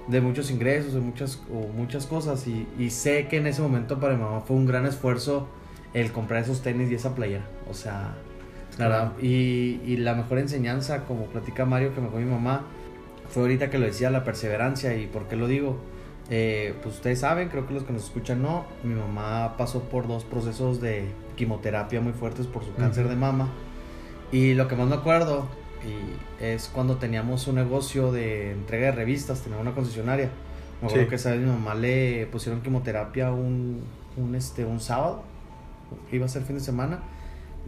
[0.08, 2.46] de muchos ingresos, de muchas, o muchas cosas.
[2.46, 5.48] Y, y sé que en ese momento para mi mamá fue un gran esfuerzo
[5.94, 7.44] el comprar esos tenis y esa playera.
[7.70, 8.14] O sea,
[8.78, 9.12] la verdad.
[9.20, 12.64] Y, y la mejor enseñanza, como platica Mario, que me dejó mi mamá,
[13.28, 14.94] fue ahorita que lo decía, la perseverancia.
[14.96, 15.78] ¿Y por qué lo digo?
[16.30, 18.64] Eh, pues ustedes saben, creo que los que nos escuchan no.
[18.84, 21.06] Mi mamá pasó por dos procesos de
[21.36, 23.48] quimioterapia muy fuertes por su cáncer de mama.
[24.30, 25.46] Y lo que más me acuerdo
[25.84, 30.30] y es cuando teníamos un negocio de entrega de revistas, teníamos una concesionaria.
[30.80, 31.08] Me acuerdo Sí.
[31.10, 33.82] que esa vez mi mamá le pusieron quimioterapia un,
[34.16, 35.22] un, este, un sábado,
[36.10, 37.00] iba a ser fin de semana.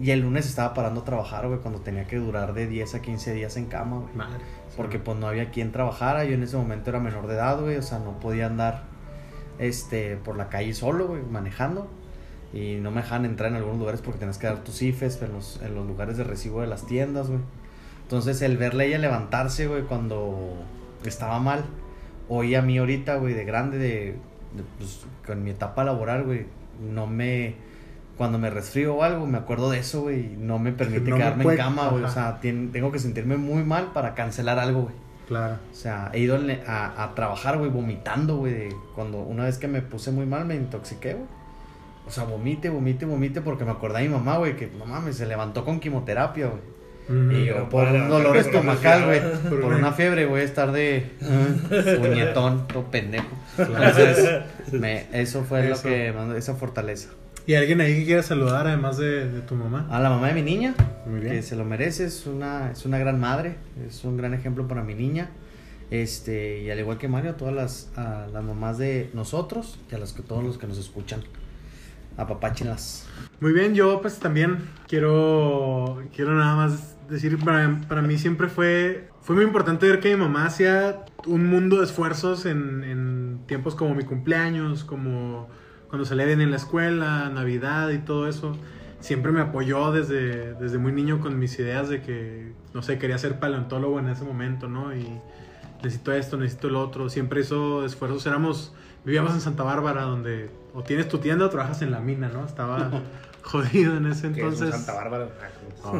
[0.01, 3.03] Y el lunes estaba parando a trabajar, güey, cuando tenía que durar de 10 a
[3.03, 4.15] 15 días en cama, güey.
[4.15, 4.41] Madre.
[4.77, 6.25] Porque pues no había quien trabajara.
[6.25, 7.77] Yo en ese momento era menor de edad, güey.
[7.77, 8.85] O sea, no podía andar
[9.59, 11.89] este, por la calle solo, güey, manejando.
[12.53, 15.33] Y no me dejaban entrar en algunos lugares porque tenías que dar tus IFES en
[15.33, 17.41] los, en los lugares de recibo de las tiendas, güey.
[18.03, 20.55] Entonces el verle a ella levantarse, güey, cuando
[21.05, 21.65] estaba mal.
[22.29, 24.17] Hoy a mí ahorita, güey, de grande, de,
[24.55, 26.47] de, pues, con mi etapa laboral, güey,
[26.81, 27.57] no me...
[28.17, 31.17] Cuando me resfrío o algo, me acuerdo de eso, güey, y no me permite No
[31.17, 32.05] quedarme en cama, güey.
[32.05, 34.95] O sea, tengo que sentirme muy mal para cancelar algo, güey.
[35.27, 35.57] Claro.
[35.73, 38.69] O sea, he ido a, a trabajar, güey, vomitando, güey.
[38.95, 41.27] Cuando una vez que me puse muy mal, me intoxiqué, güey.
[42.07, 45.17] O sea, vomite, vomite, vomite, porque me acordé de mi mamá, güey, que no mames,
[45.17, 46.75] se levantó con quimioterapia, güey.
[47.07, 49.21] Y yo, por un dolor estomacal, güey.
[49.61, 53.27] Por una fiebre, güey, estar de uh, puñetón, todo pendejo.
[53.59, 54.43] Entonces,
[54.73, 55.71] me- eso fue Eso.
[55.89, 57.11] lo que mandó, esa fortaleza.
[57.47, 59.87] ¿Y alguien ahí que quiera saludar además de, de tu mamá?
[59.91, 60.75] A la mamá de mi niña,
[61.07, 61.33] Muy bien.
[61.35, 64.83] que se lo merece, es una, es una gran madre, es un gran ejemplo para
[64.83, 65.29] mi niña.
[65.91, 69.95] Este, y al igual que Mario, a todas las, a las mamás de nosotros y
[69.95, 71.21] a las que todos los que nos escuchan.
[72.17, 73.07] Apapáchenlas.
[73.41, 79.09] Muy bien, yo pues también quiero, quiero nada más decir, para, para mí siempre fue,
[79.21, 83.75] fue muy importante ver que mi mamá hacía un mundo de esfuerzos en, en tiempos
[83.75, 85.49] como mi cumpleaños, como
[85.95, 88.57] cuando salía bien en la escuela, Navidad y todo eso.
[88.99, 93.17] Siempre me apoyó desde, desde muy niño con mis ideas de que, no sé, quería
[93.17, 94.93] ser paleontólogo en ese momento, ¿no?
[94.93, 95.07] Y
[95.85, 97.09] necesito esto, necesito lo otro.
[97.11, 98.27] Siempre hizo esfuerzos.
[98.27, 98.75] Éramos,
[99.05, 102.45] vivíamos en Santa Bárbara, donde o tienes tu tienda o trabajas en la mina, ¿no?
[102.45, 102.91] Estaba
[103.43, 104.71] jodido en ese Que es entonces.
[104.71, 105.29] Santa Bárbara.
[105.85, 105.93] Oh.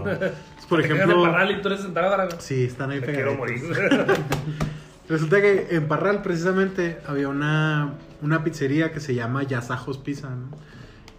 [0.69, 2.29] Por Te quedas ejemplo, Parral y tú eres Santa Bárbara.
[2.41, 3.63] sí, están ahí Te quiero morir.
[5.09, 10.57] Resulta que en Parral precisamente había una, una pizzería que se llama Yasajos Pizza, ¿no?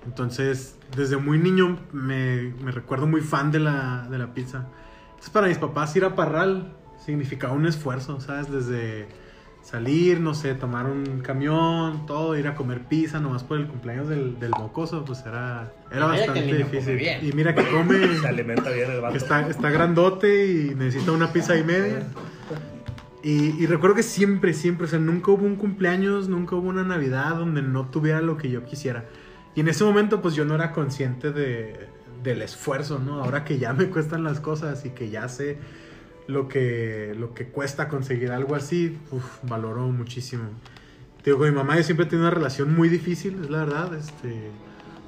[0.06, 4.68] Entonces, desde muy niño me, me recuerdo muy fan de la, de la pizza.
[5.10, 6.74] Entonces, para mis papás ir a Parral
[7.04, 8.52] significaba un esfuerzo, ¿sabes?
[8.52, 9.08] Desde
[9.64, 14.08] salir, no sé, tomar un camión, todo, ir a comer pizza, nomás por el cumpleaños
[14.08, 17.02] del, del mocoso, pues era, era bastante difícil.
[17.24, 18.16] Y mira que come...
[18.22, 19.18] Se alimenta bien el vato.
[19.18, 22.06] Está, está grandote y necesita una pizza y media.
[23.26, 26.84] Y, y recuerdo que siempre, siempre, o sea, nunca hubo un cumpleaños, nunca hubo una
[26.84, 29.06] Navidad donde no tuviera lo que yo quisiera.
[29.56, 31.90] Y en ese momento, pues yo no era consciente de,
[32.22, 33.24] del esfuerzo, ¿no?
[33.24, 35.58] Ahora que ya me cuestan las cosas y que ya sé
[36.28, 40.44] lo que, lo que cuesta conseguir algo así, uf, valoro muchísimo.
[41.24, 43.66] Te digo, con mi mamá yo siempre he tenido una relación muy difícil, es la
[43.66, 43.96] verdad.
[43.96, 44.52] Este,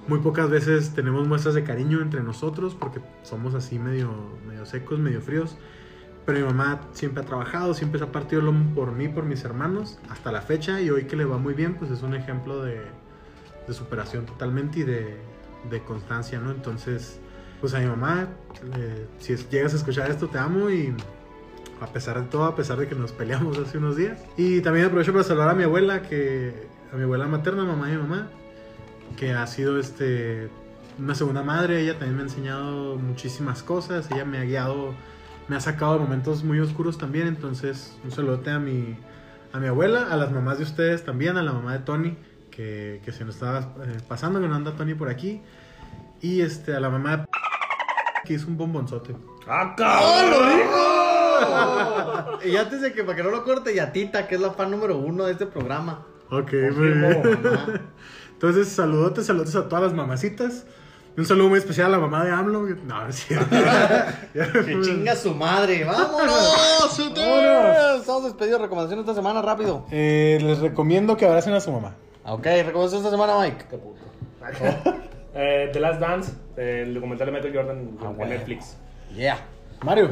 [0.07, 4.11] muy pocas veces tenemos muestras de cariño entre nosotros porque somos así medio,
[4.47, 5.55] medio secos, medio fríos.
[6.27, 8.41] Pero mi mamá siempre ha trabajado, siempre se ha partido
[8.75, 10.81] por mí, por mis hermanos, hasta la fecha.
[10.81, 12.81] Y hoy que le va muy bien, pues es un ejemplo de,
[13.65, 15.17] de superación totalmente y de,
[15.69, 16.51] de constancia, ¿no?
[16.51, 17.21] Entonces,
[17.61, 18.27] pues a mi mamá,
[18.75, 20.93] eh, si llegas a escuchar esto, te amo y
[21.79, 24.19] a pesar de todo, a pesar de que nos peleamos hace unos días.
[24.35, 27.93] Y también aprovecho para saludar a mi abuela, que a mi abuela materna, mamá y
[27.93, 28.27] mi mamá,
[29.15, 30.49] que ha sido este
[30.99, 31.81] una segunda madre.
[31.81, 34.09] Ella también me ha enseñado muchísimas cosas.
[34.11, 34.93] Ella me ha guiado,
[35.47, 37.27] me ha sacado de momentos muy oscuros también.
[37.27, 38.97] Entonces, un saludote a mi,
[39.53, 42.17] a mi abuela, a las mamás de ustedes también, a la mamá de Tony,
[42.51, 45.41] que, que se nos estaba eh, pasando, que no anda Tony por aquí.
[46.21, 47.25] Y este, a la mamá de
[48.25, 49.15] que hizo un bombonzote.
[49.47, 51.07] ¡Ah, cabrón!
[52.43, 54.51] Y antes de que para que no lo corte, y a Tita, que es la
[54.51, 56.05] fan número uno de este programa.
[56.29, 57.21] Ok, muy bien.
[58.33, 60.65] Entonces, saludotes, saludos a todas las mamacitas.
[61.17, 62.61] Un saludo muy especial a la mamá de AMLO.
[62.85, 63.47] No, es cierto.
[64.33, 65.83] Que chinga su madre.
[65.85, 66.99] ¡Vámonos!
[67.15, 67.99] Vámonos.
[68.01, 68.61] Estamos despedidos.
[68.61, 69.85] Recomendación esta semana, rápido.
[69.91, 71.95] Eh, les recomiendo que abracen a su mamá.
[72.25, 73.65] Ok, recomendación esta semana, Mike.
[73.69, 74.01] Qué puto.
[75.33, 78.33] Eh, The Last Dance, el documental de Michael Jordan en- Ah, en bueno.
[78.33, 78.77] Netflix.
[79.15, 79.39] Yeah.
[79.83, 80.11] Mario.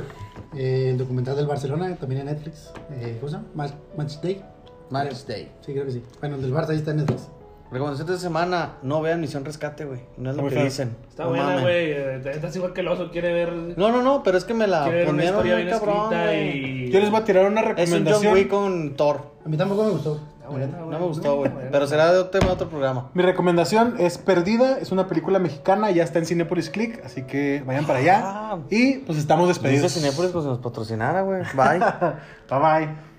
[0.56, 2.72] Eh, el documental del Barcelona, también en Netflix.
[2.92, 3.48] Eh, ¿Cómo se llama?
[3.56, 4.44] Match, Match Day.
[4.90, 5.52] Match Day.
[5.62, 6.04] Sí, creo que sí.
[6.20, 7.28] Bueno, el del Barça ahí está en Netflix.
[7.76, 10.00] Recomendación esta semana, no vean Misión Rescate, güey.
[10.18, 10.96] No es lo que dicen.
[11.10, 11.92] Está No buena, güey.
[11.92, 14.66] eh, Estás igual que el oso, quiere ver, No, no, no, pero es que me
[14.68, 16.90] la ponieron muy bien cabrón, y...
[16.90, 18.34] Yo les voy a tirar una Es un John recomendación.
[18.34, 19.22] Wick con Thor.
[19.46, 20.20] A mí tampoco me gustó.
[20.48, 21.52] Buena, No me gustó, güey.
[21.72, 23.10] Pero será de otro tema, de otro programa.
[23.16, 27.64] Mi recomendación es Perdida, es una película mexicana, ya está en Cinepolis Click, así que
[27.66, 28.22] vayan para allá.
[28.24, 28.60] Ah.
[28.70, 29.94] Y pues estamos Dice despedidos.
[29.94, 31.42] Cinépolis como si nos patrocinara, güey.
[31.56, 31.80] Bye.
[32.50, 33.15] Bye bye.